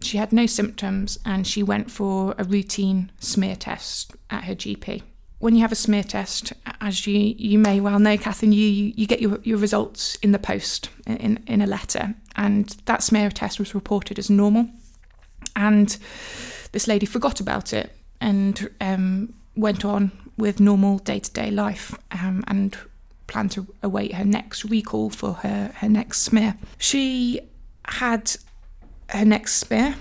She 0.00 0.16
had 0.16 0.32
no 0.32 0.46
symptoms 0.46 1.18
and 1.24 1.46
she 1.46 1.62
went 1.62 1.90
for 1.90 2.34
a 2.38 2.44
routine 2.44 3.10
smear 3.18 3.56
test 3.56 4.14
at 4.30 4.44
her 4.44 4.54
GP. 4.54 5.02
When 5.40 5.54
you 5.54 5.62
have 5.62 5.72
a 5.72 5.76
smear 5.76 6.04
test, 6.04 6.52
as 6.82 7.06
you, 7.06 7.18
you 7.18 7.58
may 7.58 7.80
well 7.80 7.98
know, 7.98 8.16
Catherine, 8.18 8.52
you, 8.52 8.66
you 8.66 9.06
get 9.06 9.20
your, 9.22 9.40
your 9.42 9.56
results 9.56 10.16
in 10.16 10.32
the 10.32 10.38
post 10.38 10.90
in, 11.06 11.42
in 11.46 11.62
a 11.62 11.66
letter. 11.66 12.14
And 12.36 12.68
that 12.84 13.02
smear 13.02 13.30
test 13.30 13.58
was 13.58 13.74
reported 13.74 14.18
as 14.18 14.28
normal. 14.28 14.68
And 15.56 15.96
this 16.72 16.86
lady 16.86 17.06
forgot 17.06 17.40
about 17.40 17.72
it 17.72 17.96
and 18.20 18.68
um, 18.82 19.32
went 19.56 19.84
on 19.84 20.12
with 20.36 20.60
normal 20.60 20.98
day 20.98 21.20
to 21.20 21.30
day 21.32 21.50
life 21.50 21.94
um, 22.12 22.44
and 22.46 22.76
planned 23.26 23.52
to 23.52 23.66
await 23.82 24.14
her 24.14 24.24
next 24.24 24.64
recall 24.64 25.08
for 25.08 25.34
her, 25.34 25.72
her 25.76 25.88
next 25.88 26.20
smear. 26.20 26.56
She 26.78 27.40
had 27.86 28.36
her 29.08 29.24
next 29.24 29.54
smear 29.56 29.94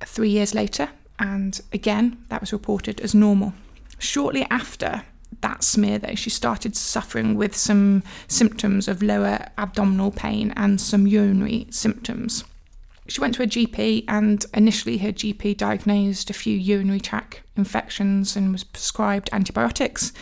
three 0.00 0.30
years 0.30 0.54
later, 0.54 0.88
and 1.18 1.60
again, 1.72 2.24
that 2.28 2.40
was 2.40 2.52
reported 2.52 3.00
as 3.00 3.14
normal. 3.14 3.52
Shortly 3.98 4.46
after 4.50 5.02
that 5.40 5.62
smear, 5.62 5.98
though, 5.98 6.14
she 6.14 6.30
started 6.30 6.76
suffering 6.76 7.34
with 7.34 7.54
some 7.54 8.02
symptoms 8.26 8.88
of 8.88 9.02
lower 9.02 9.46
abdominal 9.56 10.10
pain 10.10 10.52
and 10.56 10.80
some 10.80 11.06
urinary 11.06 11.66
symptoms. 11.70 12.44
She 13.08 13.20
went 13.20 13.34
to 13.36 13.42
a 13.42 13.46
GP, 13.46 14.04
and 14.06 14.44
initially, 14.52 14.98
her 14.98 15.12
GP 15.12 15.56
diagnosed 15.56 16.28
a 16.28 16.34
few 16.34 16.56
urinary 16.56 17.00
tract 17.00 17.42
infections 17.56 18.36
and 18.36 18.52
was 18.52 18.64
prescribed 18.64 19.30
antibiotics. 19.32 20.12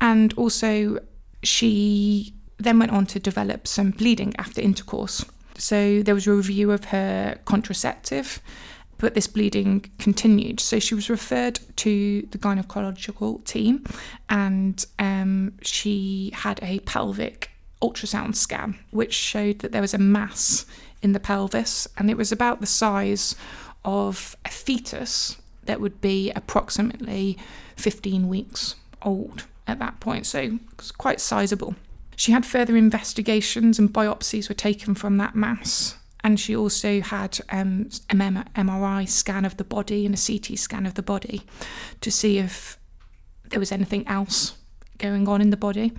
And 0.00 0.32
also, 0.34 0.98
she 1.42 2.34
then 2.58 2.78
went 2.78 2.92
on 2.92 3.06
to 3.06 3.18
develop 3.18 3.66
some 3.66 3.90
bleeding 3.90 4.34
after 4.38 4.60
intercourse. 4.62 5.24
So, 5.58 6.02
there 6.02 6.14
was 6.14 6.26
a 6.26 6.32
review 6.32 6.70
of 6.70 6.86
her 6.86 7.38
contraceptive, 7.44 8.40
but 9.02 9.14
this 9.14 9.26
bleeding 9.26 9.84
continued. 9.98 10.60
So, 10.60 10.78
she 10.78 10.94
was 10.94 11.10
referred 11.10 11.58
to 11.76 12.22
the 12.30 12.38
gynecological 12.38 13.44
team, 13.44 13.84
and 14.30 14.86
um, 15.00 15.54
she 15.60 16.30
had 16.32 16.60
a 16.62 16.78
pelvic 16.80 17.50
ultrasound 17.82 18.36
scan, 18.36 18.78
which 18.92 19.12
showed 19.12 19.58
that 19.58 19.72
there 19.72 19.80
was 19.80 19.92
a 19.92 19.98
mass 19.98 20.66
in 21.02 21.12
the 21.12 21.20
pelvis, 21.20 21.88
and 21.98 22.10
it 22.10 22.16
was 22.16 22.30
about 22.30 22.60
the 22.60 22.66
size 22.66 23.34
of 23.84 24.36
a 24.44 24.48
fetus 24.48 25.36
that 25.64 25.80
would 25.80 26.00
be 26.00 26.30
approximately 26.36 27.36
15 27.76 28.28
weeks 28.28 28.76
old 29.02 29.46
at 29.66 29.80
that 29.80 29.98
point, 29.98 30.26
so 30.26 30.38
it 30.38 30.52
was 30.78 30.92
quite 30.92 31.20
sizable. 31.20 31.74
She 32.14 32.30
had 32.30 32.46
further 32.46 32.76
investigations 32.76 33.80
and 33.80 33.92
biopsies 33.92 34.48
were 34.48 34.54
taken 34.54 34.94
from 34.94 35.16
that 35.16 35.34
mass, 35.34 35.96
and 36.24 36.38
she 36.38 36.54
also 36.54 37.00
had 37.00 37.40
um, 37.50 37.88
an 38.10 38.48
MRI 38.54 39.08
scan 39.08 39.44
of 39.44 39.56
the 39.56 39.64
body 39.64 40.06
and 40.06 40.14
a 40.14 40.18
CT 40.18 40.58
scan 40.58 40.86
of 40.86 40.94
the 40.94 41.02
body 41.02 41.42
to 42.00 42.10
see 42.10 42.38
if 42.38 42.78
there 43.50 43.58
was 43.58 43.72
anything 43.72 44.06
else 44.06 44.56
going 44.98 45.26
on 45.28 45.40
in 45.40 45.50
the 45.50 45.56
body. 45.56 45.92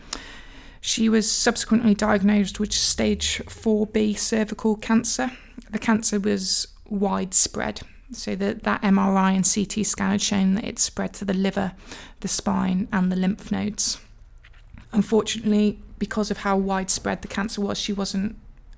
She 0.80 1.10
was 1.10 1.32
subsequently 1.32 1.94
diagnosed 1.94 2.60
with 2.60 2.74
stage 2.74 3.42
4B 3.46 4.18
cervical 4.18 4.76
cancer. 4.76 5.32
The 5.72 5.80
cancer 5.80 6.20
was 6.20 6.68
widespread, 6.90 7.82
so 8.12 8.36
that, 8.36 8.64
that 8.64 8.82
MRI 8.82 9.36
and 9.36 9.46
CT 9.50 9.86
scan 9.86 10.12
had 10.12 10.22
shown 10.22 10.56
that 10.56 10.66
it 10.66 10.80
spread 10.80 11.14
to 11.16 11.26
the 11.26 11.34
liver, 11.34 11.74
the 12.22 12.28
spine, 12.28 12.88
and 12.92 13.12
the 13.12 13.16
lymph 13.16 13.52
nodes. 13.52 14.00
Unfortunately, 14.92 15.80
because 16.00 16.32
of 16.32 16.40
how 16.40 16.58
widespread 16.58 17.22
the 17.22 17.28
cancer 17.28 17.62
was, 17.62 17.78
she 17.78 17.94
wasn't 17.94 18.36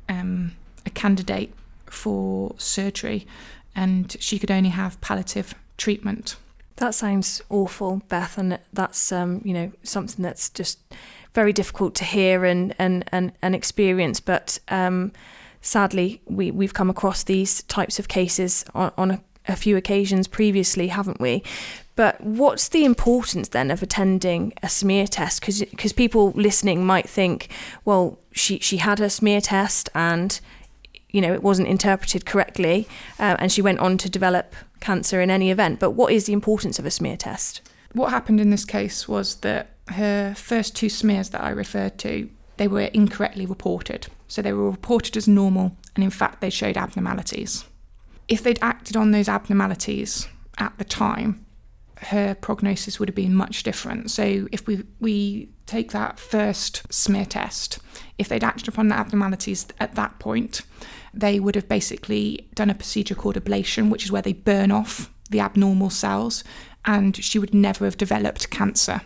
um, 0.08 0.52
a 0.86 0.90
candidate 0.90 1.54
for 1.86 2.54
surgery 2.58 3.26
and 3.76 4.16
she 4.20 4.40
could 4.40 4.52
only 4.52 4.70
have 4.70 5.00
palliative 5.02 5.54
treatment. 5.78 6.38
That 6.78 6.96
sounds 6.96 7.42
awful, 7.50 8.02
Beth, 8.08 8.38
and 8.38 8.60
that's 8.74 9.12
um, 9.12 9.42
you 9.44 9.54
know 9.54 9.72
something 9.84 10.24
that's 10.24 10.50
just 10.50 10.80
very 11.34 11.54
difficult 11.54 11.96
to 11.96 12.06
hear 12.06 12.46
and 12.46 12.74
and 12.80 13.06
and, 13.12 13.32
and 13.42 13.56
experience. 13.56 14.20
But 14.20 14.60
um, 14.70 15.12
sadly, 15.62 16.22
we 16.26 16.52
we've 16.52 16.74
come 16.74 16.90
across 16.90 17.24
these 17.24 17.64
types 17.64 18.00
of 18.00 18.08
cases 18.08 18.66
on, 18.74 18.92
on 18.98 19.12
a, 19.12 19.22
a 19.48 19.56
few 19.56 19.78
occasions 19.78 20.28
previously, 20.28 20.88
haven't 20.90 21.22
we? 21.22 21.44
But 21.96 22.20
what's 22.20 22.68
the 22.68 22.84
importance 22.84 23.48
then 23.50 23.72
of 23.72 23.82
attending 23.82 24.52
a 24.62 24.68
smear 24.68 25.08
test? 25.08 25.40
Because 25.40 25.94
people 25.94 26.32
listening 26.32 26.86
might 26.86 27.08
think, 27.08 27.48
well, 27.86 28.20
she 28.34 28.60
she 28.60 28.78
had 28.78 29.00
a 29.00 29.10
smear 29.10 29.40
test 29.40 29.88
and 29.96 30.42
you 31.16 31.22
know 31.22 31.34
it 31.34 31.42
wasn't 31.42 31.70
interpreted 31.70 32.26
correctly, 32.26 32.88
uh, 33.20 33.38
and 33.40 33.50
she 33.50 33.62
went 33.62 33.80
on 33.80 33.98
to 34.00 34.10
develop 34.10 34.54
cancer 34.82 35.22
in 35.22 35.32
any 35.32 35.50
event. 35.50 35.80
But 35.80 35.92
what 35.92 36.12
is 36.12 36.26
the 36.26 36.34
importance 36.34 36.78
of 36.78 36.86
a 36.86 36.92
smear 36.92 37.16
test? 37.16 37.62
What 37.94 38.10
happened 38.10 38.42
in 38.42 38.50
this 38.50 38.66
case 38.66 39.08
was 39.08 39.38
that 39.38 39.70
her 39.88 40.34
first 40.36 40.76
two 40.76 40.90
smears 40.90 41.30
that 41.30 41.42
I 41.42 41.52
referred 41.52 41.98
to, 42.00 42.30
they 42.58 42.68
were 42.68 42.92
incorrectly 42.94 43.46
reported. 43.46 44.08
So 44.28 44.42
they 44.42 44.52
were 44.52 44.70
reported 44.70 45.16
as 45.16 45.26
normal, 45.26 45.78
and 45.96 46.04
in 46.04 46.10
fact, 46.10 46.42
they 46.42 46.50
showed 46.50 46.76
abnormalities. 46.76 47.64
If 48.28 48.44
they'd 48.44 48.60
acted 48.62 48.98
on 48.98 49.12
those 49.12 49.30
abnormalities 49.30 50.28
at 50.58 50.78
the 50.78 50.84
time, 50.84 51.46
her 52.00 52.36
prognosis 52.36 53.00
would 53.00 53.08
have 53.08 53.16
been 53.16 53.34
much 53.34 53.64
different. 53.64 54.12
So 54.12 54.50
if 54.52 54.68
we 54.68 54.84
we 55.00 55.50
take 55.66 55.92
that 55.92 56.20
first 56.20 56.84
smear 56.94 57.26
test, 57.26 57.80
if 58.18 58.28
they'd 58.28 58.44
acted 58.44 58.68
upon 58.68 58.90
the 58.90 58.96
abnormalities 58.96 59.68
at 59.80 59.96
that 59.96 60.20
point, 60.20 60.62
they 61.16 61.40
would 61.40 61.56
have 61.56 61.70
basically 61.70 62.48
done 62.56 62.70
a 62.70 62.76
procedure 62.76 63.16
called 63.16 63.36
ablation, 63.36 63.90
which 63.90 64.04
is 64.04 64.12
where 64.12 64.22
they 64.22 64.34
burn 64.34 64.72
off 64.72 65.12
the 65.30 65.40
abnormal 65.40 65.90
cells, 65.90 66.44
and 66.84 67.16
she 67.24 67.40
would 67.40 67.54
never 67.54 67.86
have 67.86 67.98
developed 67.98 68.50
cancer. 68.50 69.02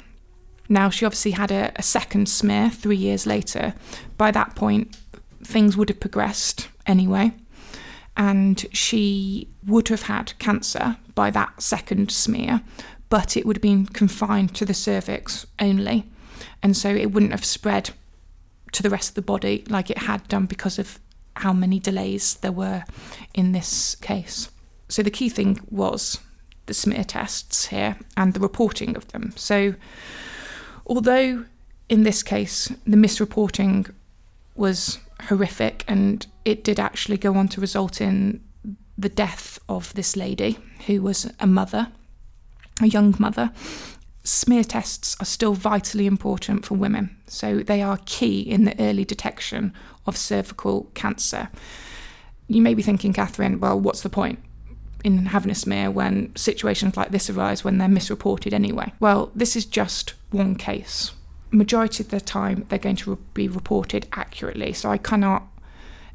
Now, 0.68 0.90
she 0.90 1.06
obviously 1.06 1.32
had 1.32 1.52
a, 1.52 1.72
a 1.76 1.82
second 1.82 2.28
smear 2.30 2.70
three 2.70 2.98
years 2.98 3.26
later. 3.26 3.74
By 4.18 4.32
that 4.32 4.56
point, 4.56 4.98
things 5.44 5.78
would 5.78 5.90
have 5.90 6.00
progressed 6.00 6.70
anyway, 6.86 7.32
and 8.18 8.66
she 8.72 9.48
would 9.66 9.88
have 9.90 10.04
had 10.04 10.38
cancer 10.40 10.98
by 11.16 11.32
that 11.32 11.62
second 11.62 12.12
smear, 12.12 12.62
but 13.10 13.38
it 13.38 13.46
would 13.46 13.58
have 13.58 13.62
been 13.62 13.86
confined 13.86 14.54
to 14.56 14.66
the 14.66 14.74
cervix 14.74 15.46
only, 15.60 16.06
and 16.62 16.76
so 16.76 16.90
it 16.90 17.12
wouldn't 17.12 17.32
have 17.32 17.46
spread 17.46 17.92
to 18.72 18.84
the 18.84 18.90
rest 18.90 19.10
of 19.10 19.16
the 19.16 19.22
body 19.22 19.64
like 19.70 19.90
it 19.90 20.00
had 20.00 20.28
done 20.28 20.46
because 20.46 20.78
of 20.78 21.00
how 21.40 21.54
many 21.54 21.80
delays 21.80 22.36
there 22.36 22.52
were 22.52 22.84
in 23.34 23.52
this 23.54 23.96
case. 23.96 24.50
So 24.90 25.04
the 25.04 25.12
key 25.12 25.30
thing 25.30 25.60
was 25.70 26.20
the 26.66 26.74
smear 26.74 27.04
tests 27.04 27.68
here 27.68 27.98
and 28.18 28.34
the 28.34 28.40
reporting 28.40 28.96
of 28.96 29.08
them. 29.10 29.34
So 29.36 29.76
although 30.86 31.46
in 31.88 32.04
this 32.04 32.24
case 32.24 32.72
the 32.86 32.98
misreporting 32.98 33.92
was 34.56 35.00
horrific 35.28 35.86
and 35.88 36.28
it 36.44 36.64
did 36.64 36.80
actually 36.80 37.18
go 37.18 37.36
on 37.36 37.48
to 37.50 37.62
result 37.62 38.02
in 38.02 38.42
the 38.98 39.10
death 39.10 39.60
of 39.70 39.94
this 39.94 40.16
lady 40.18 40.58
who 40.88 41.02
was 41.02 41.32
a 41.40 41.48
mother, 41.48 41.88
a 42.82 42.88
young 42.88 43.16
mother. 43.18 43.52
Smear 44.24 44.64
tests 44.64 45.16
are 45.20 45.26
still 45.26 45.54
vitally 45.54 46.06
important 46.06 46.66
for 46.66 46.76
women, 46.76 47.16
so 47.28 47.60
they 47.60 47.82
are 47.82 48.00
key 48.06 48.42
in 48.42 48.66
the 48.66 48.80
early 48.80 49.06
detection 49.06 49.74
of 50.06 50.18
cervical 50.18 50.90
cancer. 50.94 51.50
You 52.48 52.62
may 52.62 52.74
be 52.74 52.82
thinking, 52.82 53.14
Catherine, 53.14 53.60
well, 53.60 53.80
what's 53.80 54.02
the 54.02 54.10
point? 54.10 54.40
in 55.04 55.28
having 55.28 55.52
a 55.52 55.56
smear 55.56 55.90
when 55.90 56.36
situations 56.36 56.98
like 56.98 57.12
this 57.12 57.30
arise 57.30 57.64
when 57.64 57.78
they're 57.78 57.88
misreported 57.88 58.54
anyway. 58.54 58.92
Well, 59.00 59.32
this 59.34 59.56
is 59.56 59.66
just 59.66 60.14
one 60.32 60.56
case. 60.56 61.12
Majority 61.52 62.04
of 62.04 62.10
the 62.10 62.22
time, 62.22 62.66
they're 62.70 62.80
going 62.80 62.96
to 62.98 63.16
be 63.34 63.48
reported 63.48 64.08
accurately. 64.14 64.74
So 64.74 64.92
I 64.92 64.98
cannot 64.98 65.48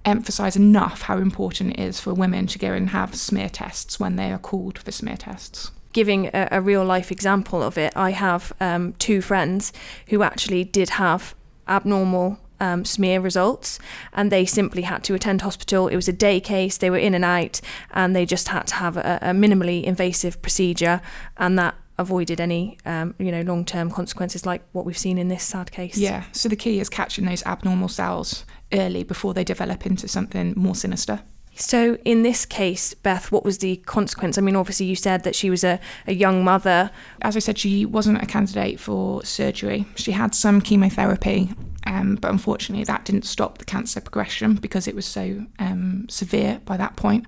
emphasize 0.05 0.55
enough 0.55 1.03
how 1.03 1.17
important 1.19 1.73
it 1.73 1.81
is 1.81 1.99
for 1.99 2.13
women 2.13 2.47
to 2.49 2.59
go 2.59 2.73
and 2.73 2.91
have 2.91 3.15
smear 3.15 3.49
tests 3.49 3.99
when 3.99 4.17
they 4.17 4.31
are 4.31 4.39
called 4.39 4.79
for 4.79 4.93
smear 4.93 5.17
tests. 5.17 5.71
Giving 5.95 6.27
a, 6.27 6.49
a 6.51 6.61
real 6.61 6.85
life 6.85 7.11
example 7.11 7.63
of 7.63 7.79
it, 7.79 7.93
I 7.97 8.11
have 8.11 8.53
um, 8.61 8.93
two 8.99 9.23
friends 9.23 9.73
who 10.09 10.23
actually 10.23 10.65
did 10.65 10.91
have 10.91 11.35
abnormal 11.67 12.39
um, 12.61 12.85
smear 12.85 13.21
results, 13.21 13.79
and 14.13 14.31
they 14.31 14.45
simply 14.45 14.83
had 14.83 15.03
to 15.05 15.15
attend 15.15 15.43
hospital. 15.43 15.89
It 15.89 15.97
was 15.97 16.09
a 16.09 16.13
day 16.13 16.41
case, 16.41 16.77
they 16.77 16.91
were 16.91 16.99
in 16.99 17.15
and 17.15 17.25
out, 17.25 17.61
and 17.93 18.15
they 18.15 18.27
just 18.27 18.49
had 18.49 18.67
to 18.69 18.75
have 18.75 18.97
a, 18.97 19.19
a 19.23 19.31
minimally 19.31 19.83
invasive 19.83 20.41
procedure, 20.43 21.01
and 21.37 21.59
that 21.59 21.75
avoided 21.97 22.41
any 22.41 22.77
um, 22.85 23.15
you 23.19 23.31
know 23.31 23.43
long 23.43 23.65
term 23.65 23.89
consequences 23.91 24.45
like 24.45 24.63
what 24.73 24.85
we've 24.85 24.99
seen 24.99 25.19
in 25.19 25.29
this 25.29 25.43
sad 25.43 25.71
case. 25.71 25.97
Yeah. 25.97 26.25
So 26.33 26.49
the 26.49 26.57
key 26.57 26.81
is 26.81 26.89
catching 26.89 27.25
those 27.25 27.43
abnormal 27.45 27.89
cells 27.89 28.45
early 28.73 29.05
before 29.05 29.35
they 29.35 29.45
develop 29.45 29.87
into 29.87 30.09
something 30.09 30.55
more 30.57 30.75
sinister. 30.75 31.23
So, 31.57 31.97
in 32.05 32.23
this 32.23 32.45
case, 32.45 32.95
Beth, 32.95 33.31
what 33.31 33.45
was 33.45 33.59
the 33.59 33.77
consequence? 33.77 34.37
I 34.37 34.41
mean, 34.41 34.57
obviously, 34.57 34.87
you 34.87 34.97
said 34.97 35.23
that 35.23 35.37
she 35.37 35.51
was 35.51 35.63
a, 35.63 35.79
a 36.07 36.13
young 36.13 36.43
mother. 36.43 36.91
As 37.23 37.37
I 37.37 37.39
said, 37.39 37.59
she 37.59 37.87
wasn't 37.87 38.23
a 38.23 38.27
candidate 38.27 38.81
for 38.81 39.25
surgery. 39.25 39.87
She 39.95 40.13
had 40.13 40.35
some 40.35 40.61
chemotherapy, 40.61 41.53
um, 41.87 42.17
but 42.17 42.31
unfortunately, 42.31 42.85
that 42.85 43.05
didn't 43.05 43.25
stop 43.25 43.59
the 43.59 43.65
cancer 43.65 44.01
progression 44.01 44.55
because 44.55 44.89
it 44.89 44.97
was 44.97 45.07
so 45.07 45.47
um, 45.61 46.07
severe 46.09 46.61
by 46.65 46.77
that 46.77 46.97
point. 46.97 47.27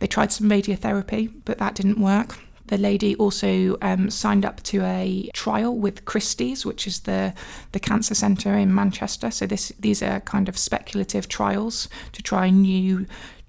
They 0.00 0.08
tried 0.08 0.32
some 0.32 0.48
radiotherapy, 0.50 1.32
but 1.44 1.58
that 1.58 1.76
didn't 1.76 2.00
work. 2.00 2.38
The 2.70 2.78
lady 2.78 3.16
also 3.16 3.76
um, 3.82 4.10
signed 4.10 4.44
up 4.44 4.62
to 4.64 4.84
a 4.84 5.28
trial 5.34 5.76
with 5.76 6.04
Christie's, 6.04 6.64
which 6.64 6.86
is 6.86 7.00
the, 7.00 7.34
the 7.72 7.80
cancer 7.80 8.14
centre 8.14 8.54
in 8.54 8.72
Manchester. 8.72 9.32
So 9.32 9.46
this 9.46 9.72
these 9.80 10.04
are 10.04 10.20
kind 10.20 10.48
of 10.48 10.56
speculative 10.56 11.28
trials 11.28 11.88
to 12.12 12.22
try 12.22 12.48
new 12.48 13.06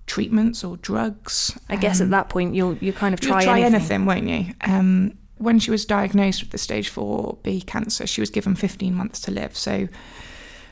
treatments 0.08 0.64
or 0.64 0.78
drugs. 0.78 1.58
I 1.70 1.76
guess 1.76 2.02
at 2.02 2.10
that 2.10 2.30
point 2.30 2.56
you'll 2.56 2.78
you 2.78 2.94
kind 2.94 3.14
of 3.14 3.20
try, 3.20 3.44
try 3.44 3.60
anything. 3.60 3.76
anything, 3.76 4.06
won't 4.06 4.28
you? 4.28 4.54
Um, 4.62 5.18
when 5.38 5.58
she 5.58 5.72
was 5.72 5.86
diagnosed 5.86 6.42
with 6.42 6.52
the 6.52 6.58
stage 6.58 6.92
4B 6.94 7.66
cancer, 7.66 8.06
she 8.06 8.22
was 8.22 8.30
given 8.30 8.56
15 8.56 8.94
months 8.94 9.20
to 9.22 9.32
live. 9.32 9.58
So 9.58 9.88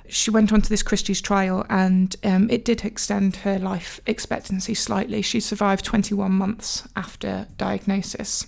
she 0.08 0.32
went 0.32 0.52
on 0.54 0.62
to 0.62 0.70
this 0.70 0.84
Christie's 0.84 1.22
trial 1.22 1.66
and 1.70 2.16
um, 2.24 2.50
it 2.50 2.66
did 2.66 2.86
extend 2.86 3.38
her 3.38 3.58
life 3.58 4.00
expectancy 4.06 4.74
slightly. 4.74 5.22
She 5.22 5.40
survived 5.40 5.86
21 5.86 6.32
months 6.32 6.88
after 6.96 7.48
diagnosis. 7.58 8.46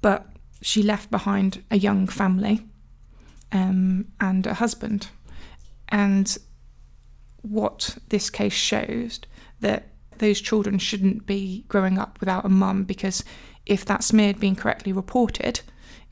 But 0.00 0.26
she 0.60 0.82
left 0.82 1.10
behind 1.10 1.62
a 1.70 1.76
young 1.76 2.06
family 2.06 2.66
um, 3.52 4.06
and 4.20 4.46
a 4.46 4.54
husband. 4.54 5.08
And 5.88 6.36
what 7.42 7.98
this 8.08 8.30
case 8.30 8.52
shows 8.52 9.20
that 9.64 9.88
those 10.18 10.40
children 10.40 10.78
shouldn't 10.78 11.26
be 11.26 11.64
growing 11.68 11.98
up 11.98 12.20
without 12.20 12.44
a 12.44 12.48
mum 12.48 12.84
because 12.84 13.24
if 13.66 13.84
that 13.84 14.04
smear 14.04 14.28
had 14.28 14.40
been 14.40 14.56
correctly 14.56 14.92
reported 14.92 15.60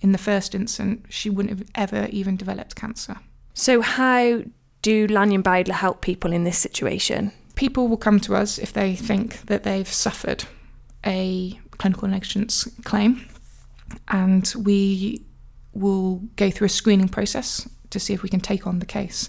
in 0.00 0.12
the 0.12 0.18
first 0.18 0.54
instance, 0.54 1.06
she 1.08 1.30
wouldn't 1.30 1.56
have 1.56 1.68
ever 1.74 2.08
even 2.10 2.36
developed 2.36 2.74
cancer. 2.74 3.18
So, 3.54 3.80
how 3.80 4.42
do 4.82 5.06
Lanyon 5.06 5.42
Bowdler 5.42 5.74
help 5.74 6.00
people 6.00 6.32
in 6.32 6.44
this 6.44 6.58
situation? 6.58 7.32
People 7.54 7.86
will 7.86 7.96
come 7.96 8.18
to 8.20 8.34
us 8.34 8.58
if 8.58 8.72
they 8.72 8.96
think 8.96 9.42
that 9.42 9.62
they've 9.62 9.86
suffered 9.86 10.44
a 11.06 11.58
clinical 11.78 12.08
negligence 12.08 12.66
claim, 12.84 13.28
and 14.08 14.52
we 14.58 15.24
will 15.72 16.22
go 16.36 16.50
through 16.50 16.66
a 16.66 16.70
screening 16.70 17.08
process 17.08 17.68
to 17.90 18.00
see 18.00 18.12
if 18.12 18.22
we 18.22 18.28
can 18.28 18.40
take 18.40 18.66
on 18.66 18.80
the 18.80 18.86
case. 18.86 19.28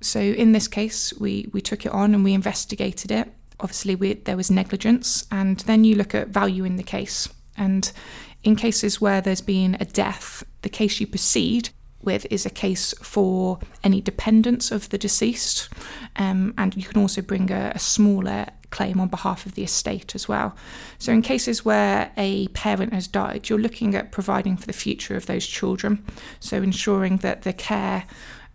So, 0.00 0.20
in 0.20 0.52
this 0.52 0.68
case, 0.68 1.14
we, 1.14 1.48
we 1.52 1.62
took 1.62 1.86
it 1.86 1.92
on 1.92 2.14
and 2.14 2.24
we 2.24 2.34
investigated 2.34 3.10
it. 3.10 3.32
Obviously, 3.60 3.94
we, 3.94 4.14
there 4.14 4.36
was 4.36 4.50
negligence, 4.50 5.26
and 5.30 5.60
then 5.60 5.84
you 5.84 5.94
look 5.94 6.14
at 6.14 6.28
value 6.28 6.64
in 6.64 6.76
the 6.76 6.82
case. 6.82 7.28
And 7.56 7.90
in 8.42 8.56
cases 8.56 9.00
where 9.00 9.20
there's 9.20 9.40
been 9.40 9.76
a 9.80 9.84
death, 9.84 10.44
the 10.62 10.68
case 10.68 11.00
you 11.00 11.06
proceed 11.06 11.70
with 12.02 12.26
is 12.30 12.44
a 12.44 12.50
case 12.50 12.92
for 13.00 13.58
any 13.82 14.00
dependents 14.00 14.70
of 14.70 14.90
the 14.90 14.98
deceased, 14.98 15.68
um, 16.16 16.54
and 16.58 16.76
you 16.76 16.82
can 16.82 17.00
also 17.00 17.22
bring 17.22 17.50
a, 17.50 17.72
a 17.74 17.78
smaller 17.78 18.46
claim 18.70 19.00
on 19.00 19.08
behalf 19.08 19.46
of 19.46 19.54
the 19.54 19.62
estate 19.62 20.14
as 20.14 20.28
well. 20.28 20.54
So, 20.98 21.12
in 21.12 21.22
cases 21.22 21.64
where 21.64 22.12
a 22.16 22.48
parent 22.48 22.92
has 22.92 23.06
died, 23.06 23.48
you're 23.48 23.58
looking 23.58 23.94
at 23.94 24.12
providing 24.12 24.56
for 24.56 24.66
the 24.66 24.72
future 24.72 25.16
of 25.16 25.26
those 25.26 25.46
children. 25.46 26.04
So, 26.40 26.58
ensuring 26.58 27.18
that 27.18 27.42
the 27.42 27.52
care 27.52 28.04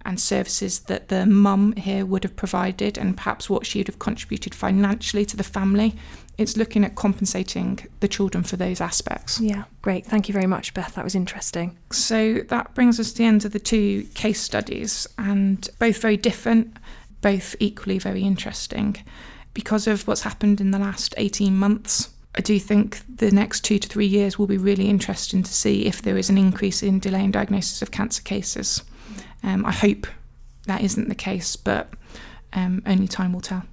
and 0.05 0.19
services 0.19 0.81
that 0.81 1.09
the 1.09 1.25
mum 1.25 1.73
here 1.73 2.05
would 2.05 2.23
have 2.23 2.35
provided 2.35 2.97
and 2.97 3.17
perhaps 3.17 3.49
what 3.49 3.65
she 3.65 3.79
would 3.79 3.87
have 3.87 3.99
contributed 3.99 4.55
financially 4.55 5.25
to 5.25 5.37
the 5.37 5.43
family. 5.43 5.95
It's 6.37 6.55
looking 6.55 6.85
at 6.85 6.95
compensating 6.95 7.79
the 7.99 8.07
children 8.07 8.43
for 8.45 8.55
those 8.55 8.79
aspects. 8.79 9.41
Yeah, 9.41 9.65
great. 9.81 10.05
Thank 10.05 10.29
you 10.29 10.33
very 10.33 10.47
much, 10.47 10.73
Beth. 10.73 10.95
That 10.95 11.03
was 11.03 11.15
interesting. 11.15 11.77
So 11.91 12.41
that 12.47 12.73
brings 12.73 12.99
us 12.99 13.11
to 13.11 13.17
the 13.17 13.25
end 13.25 13.43
of 13.43 13.51
the 13.51 13.59
two 13.59 14.03
case 14.13 14.41
studies, 14.41 15.05
and 15.17 15.67
both 15.79 16.01
very 16.01 16.15
different, 16.15 16.77
both 17.21 17.55
equally 17.59 17.99
very 17.99 18.21
interesting. 18.21 19.03
Because 19.53 19.85
of 19.85 20.07
what's 20.07 20.21
happened 20.21 20.61
in 20.61 20.71
the 20.71 20.79
last 20.79 21.13
18 21.17 21.57
months, 21.57 22.09
I 22.35 22.41
do 22.41 22.57
think 22.57 23.01
the 23.13 23.31
next 23.31 23.65
two 23.65 23.79
to 23.79 23.87
three 23.87 24.05
years 24.05 24.39
will 24.39 24.47
be 24.47 24.57
really 24.57 24.87
interesting 24.87 25.43
to 25.43 25.53
see 25.53 25.85
if 25.85 26.01
there 26.01 26.17
is 26.17 26.29
an 26.29 26.37
increase 26.37 26.81
in 26.81 26.99
delay 26.99 27.25
in 27.25 27.31
diagnosis 27.31 27.81
of 27.81 27.91
cancer 27.91 28.21
cases. 28.21 28.81
Um, 29.43 29.65
I 29.65 29.71
hope 29.71 30.07
that 30.65 30.81
isn't 30.81 31.09
the 31.09 31.15
case, 31.15 31.55
but 31.55 31.89
um, 32.53 32.83
only 32.85 33.07
time 33.07 33.33
will 33.33 33.41
tell. 33.41 33.63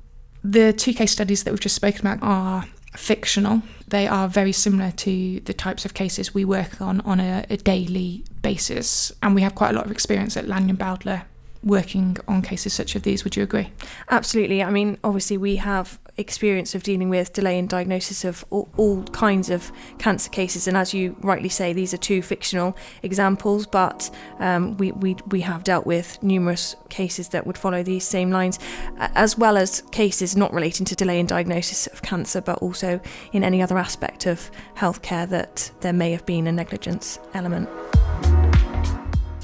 The 0.44 0.72
two 0.72 0.92
case 0.92 1.12
studies 1.12 1.44
that 1.44 1.50
we've 1.50 1.60
just 1.60 1.74
spoken 1.74 2.06
about 2.06 2.18
are 2.22 2.66
fictional. 2.96 3.62
They 3.88 4.06
are 4.06 4.28
very 4.28 4.52
similar 4.52 4.90
to 4.92 5.40
the 5.40 5.52
types 5.52 5.84
of 5.84 5.94
cases 5.94 6.34
we 6.34 6.44
work 6.44 6.80
on 6.80 7.00
on 7.02 7.20
a, 7.20 7.44
a 7.50 7.56
daily 7.56 8.24
basis, 8.42 9.12
and 9.22 9.34
we 9.34 9.42
have 9.42 9.54
quite 9.54 9.70
a 9.70 9.72
lot 9.72 9.86
of 9.86 9.92
experience 9.92 10.36
at 10.36 10.48
Lanyon 10.48 10.76
Bowdler 10.76 11.24
working 11.62 12.16
on 12.28 12.42
cases 12.42 12.72
such 12.72 12.94
as 12.94 13.02
these. 13.02 13.24
Would 13.24 13.36
you 13.36 13.42
agree? 13.42 13.72
Absolutely. 14.08 14.62
I 14.62 14.70
mean, 14.70 14.98
obviously, 15.02 15.36
we 15.36 15.56
have 15.56 15.98
experience 16.18 16.74
of 16.74 16.82
dealing 16.82 17.08
with 17.10 17.32
delay 17.32 17.58
in 17.58 17.66
diagnosis 17.66 18.24
of 18.24 18.44
all, 18.50 18.68
all, 18.76 19.02
kinds 19.04 19.50
of 19.50 19.70
cancer 19.98 20.30
cases, 20.30 20.66
and 20.66 20.76
as 20.76 20.94
you 20.94 21.16
rightly 21.20 21.48
say, 21.48 21.72
these 21.72 21.92
are 21.92 21.98
two 21.98 22.22
fictional 22.22 22.76
examples, 23.02 23.66
but 23.66 24.10
um, 24.38 24.76
we, 24.78 24.92
we 24.92 25.16
we 25.28 25.40
have 25.42 25.64
dealt 25.64 25.86
with 25.86 26.22
numerous 26.22 26.76
cases 26.88 27.28
that 27.28 27.46
would 27.46 27.58
follow 27.58 27.82
these 27.82 28.04
same 28.04 28.30
lines, 28.30 28.58
as 28.98 29.36
well 29.36 29.56
as 29.56 29.82
cases 29.92 30.36
not 30.36 30.52
relating 30.52 30.86
to 30.86 30.94
delay 30.94 31.20
in 31.20 31.26
diagnosis 31.26 31.86
of 31.88 32.02
cancer, 32.02 32.40
but 32.40 32.58
also 32.58 33.00
in 33.32 33.44
any 33.44 33.62
other 33.62 33.78
aspect 33.78 34.26
of 34.26 34.50
healthcare 34.76 35.28
that 35.28 35.70
there 35.80 35.92
may 35.92 36.12
have 36.12 36.24
been 36.26 36.46
a 36.46 36.52
negligence 36.52 37.18
element. 37.34 37.68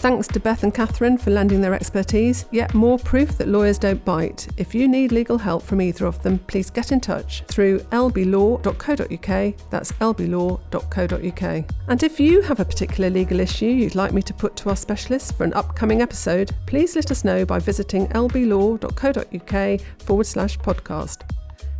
Thanks 0.03 0.27
to 0.27 0.41
Beth 0.41 0.65
and 0.65 0.75
Catherine 0.75 1.17
for 1.17 1.31
lending 1.31 1.61
their 1.61 1.75
expertise. 1.75 2.47
Yet 2.51 2.75
more 2.75 2.99
proof 2.99 3.39
that 3.39 3.47
lawyers 3.47 3.79
don't 3.79 4.05
bite. 4.05 4.49
If 4.57 4.75
you 4.75 4.89
need 4.89 5.13
legal 5.13 5.39
help 5.39 5.63
from 5.63 5.81
either 5.81 6.07
of 6.07 6.21
them, 6.25 6.41
please 6.41 6.71
get 6.71 6.91
in 6.91 7.01
touch 7.01 7.43
through 7.43 7.79
lblaw.co.uk. 7.79 9.71
That's 9.71 9.93
lblaw.co.uk. 9.93 11.65
And 11.87 12.03
if 12.03 12.19
you 12.19 12.43
have 12.43 12.59
a 12.59 12.65
particular 12.65 13.11
legal 13.11 13.39
issue 13.39 13.67
you'd 13.67 13.95
like 13.95 14.13
me 14.13 14.23
to 14.23 14.35
put 14.35 14.57
to 14.57 14.71
our 14.71 14.77
specialists 14.77 15.31
for 15.31 15.45
an 15.45 15.55
upcoming 15.55 16.03
episode, 16.03 16.51
please 16.67 16.97
let 16.97 17.13
us 17.13 17.23
know 17.23 17.47
by 17.47 17.61
visiting 17.61 18.09
lblaw.co.uk 18.09 19.81
forward 20.01 20.27
slash 20.27 20.59
podcast. 20.59 21.23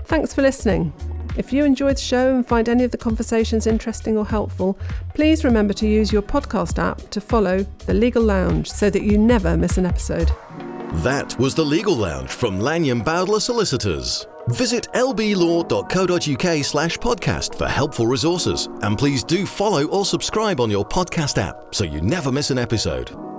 Thanks 0.05 0.33
for 0.33 0.43
listening. 0.43 0.93
If 1.37 1.53
you 1.53 1.65
enjoyed 1.65 1.97
the 1.97 2.03
show 2.03 2.35
and 2.35 2.47
find 2.47 2.69
any 2.69 2.85
of 2.85 2.91
the 2.91 2.99
conversations 2.99 3.67
interesting 3.67 4.19
or 4.19 4.27
helpful, 4.27 4.79
please 5.15 5.45
remember 5.45 5.73
to 5.75 5.89
use 5.89 6.13
your 6.13 6.23
podcast 6.23 6.79
app 6.79 6.99
to 7.11 7.21
follow 7.21 7.65
The 7.87 7.95
Legal 7.95 8.23
Lounge 8.23 8.71
so 8.71 8.91
that 8.91 9.03
you 9.03 9.17
never 9.17 9.57
miss 9.57 9.79
an 9.79 9.87
episode. 9.87 10.31
That 11.03 11.39
was 11.39 11.55
The 11.55 11.65
Legal 11.65 11.97
Lounge 11.97 12.31
from 12.31 12.61
Lanyon 12.61 13.01
Bowdler 13.01 13.41
Solicitors. 13.41 14.27
Visit 14.49 14.89
lblaw.co.uk 14.93 16.65
slash 16.65 16.99
podcast 16.99 17.57
for 17.57 17.69
helpful 17.69 18.07
resources 18.07 18.69
and 18.83 18.99
please 18.99 19.25
do 19.25 19.47
follow 19.47 19.85
or 19.87 20.05
subscribe 20.05 20.61
on 20.61 20.71
your 20.71 20.85
podcast 20.85 21.39
app 21.41 21.75
so 21.75 21.85
you 21.85 22.01
never 22.01 22.31
miss 22.31 22.51
an 22.51 22.59
episode. 22.59 23.32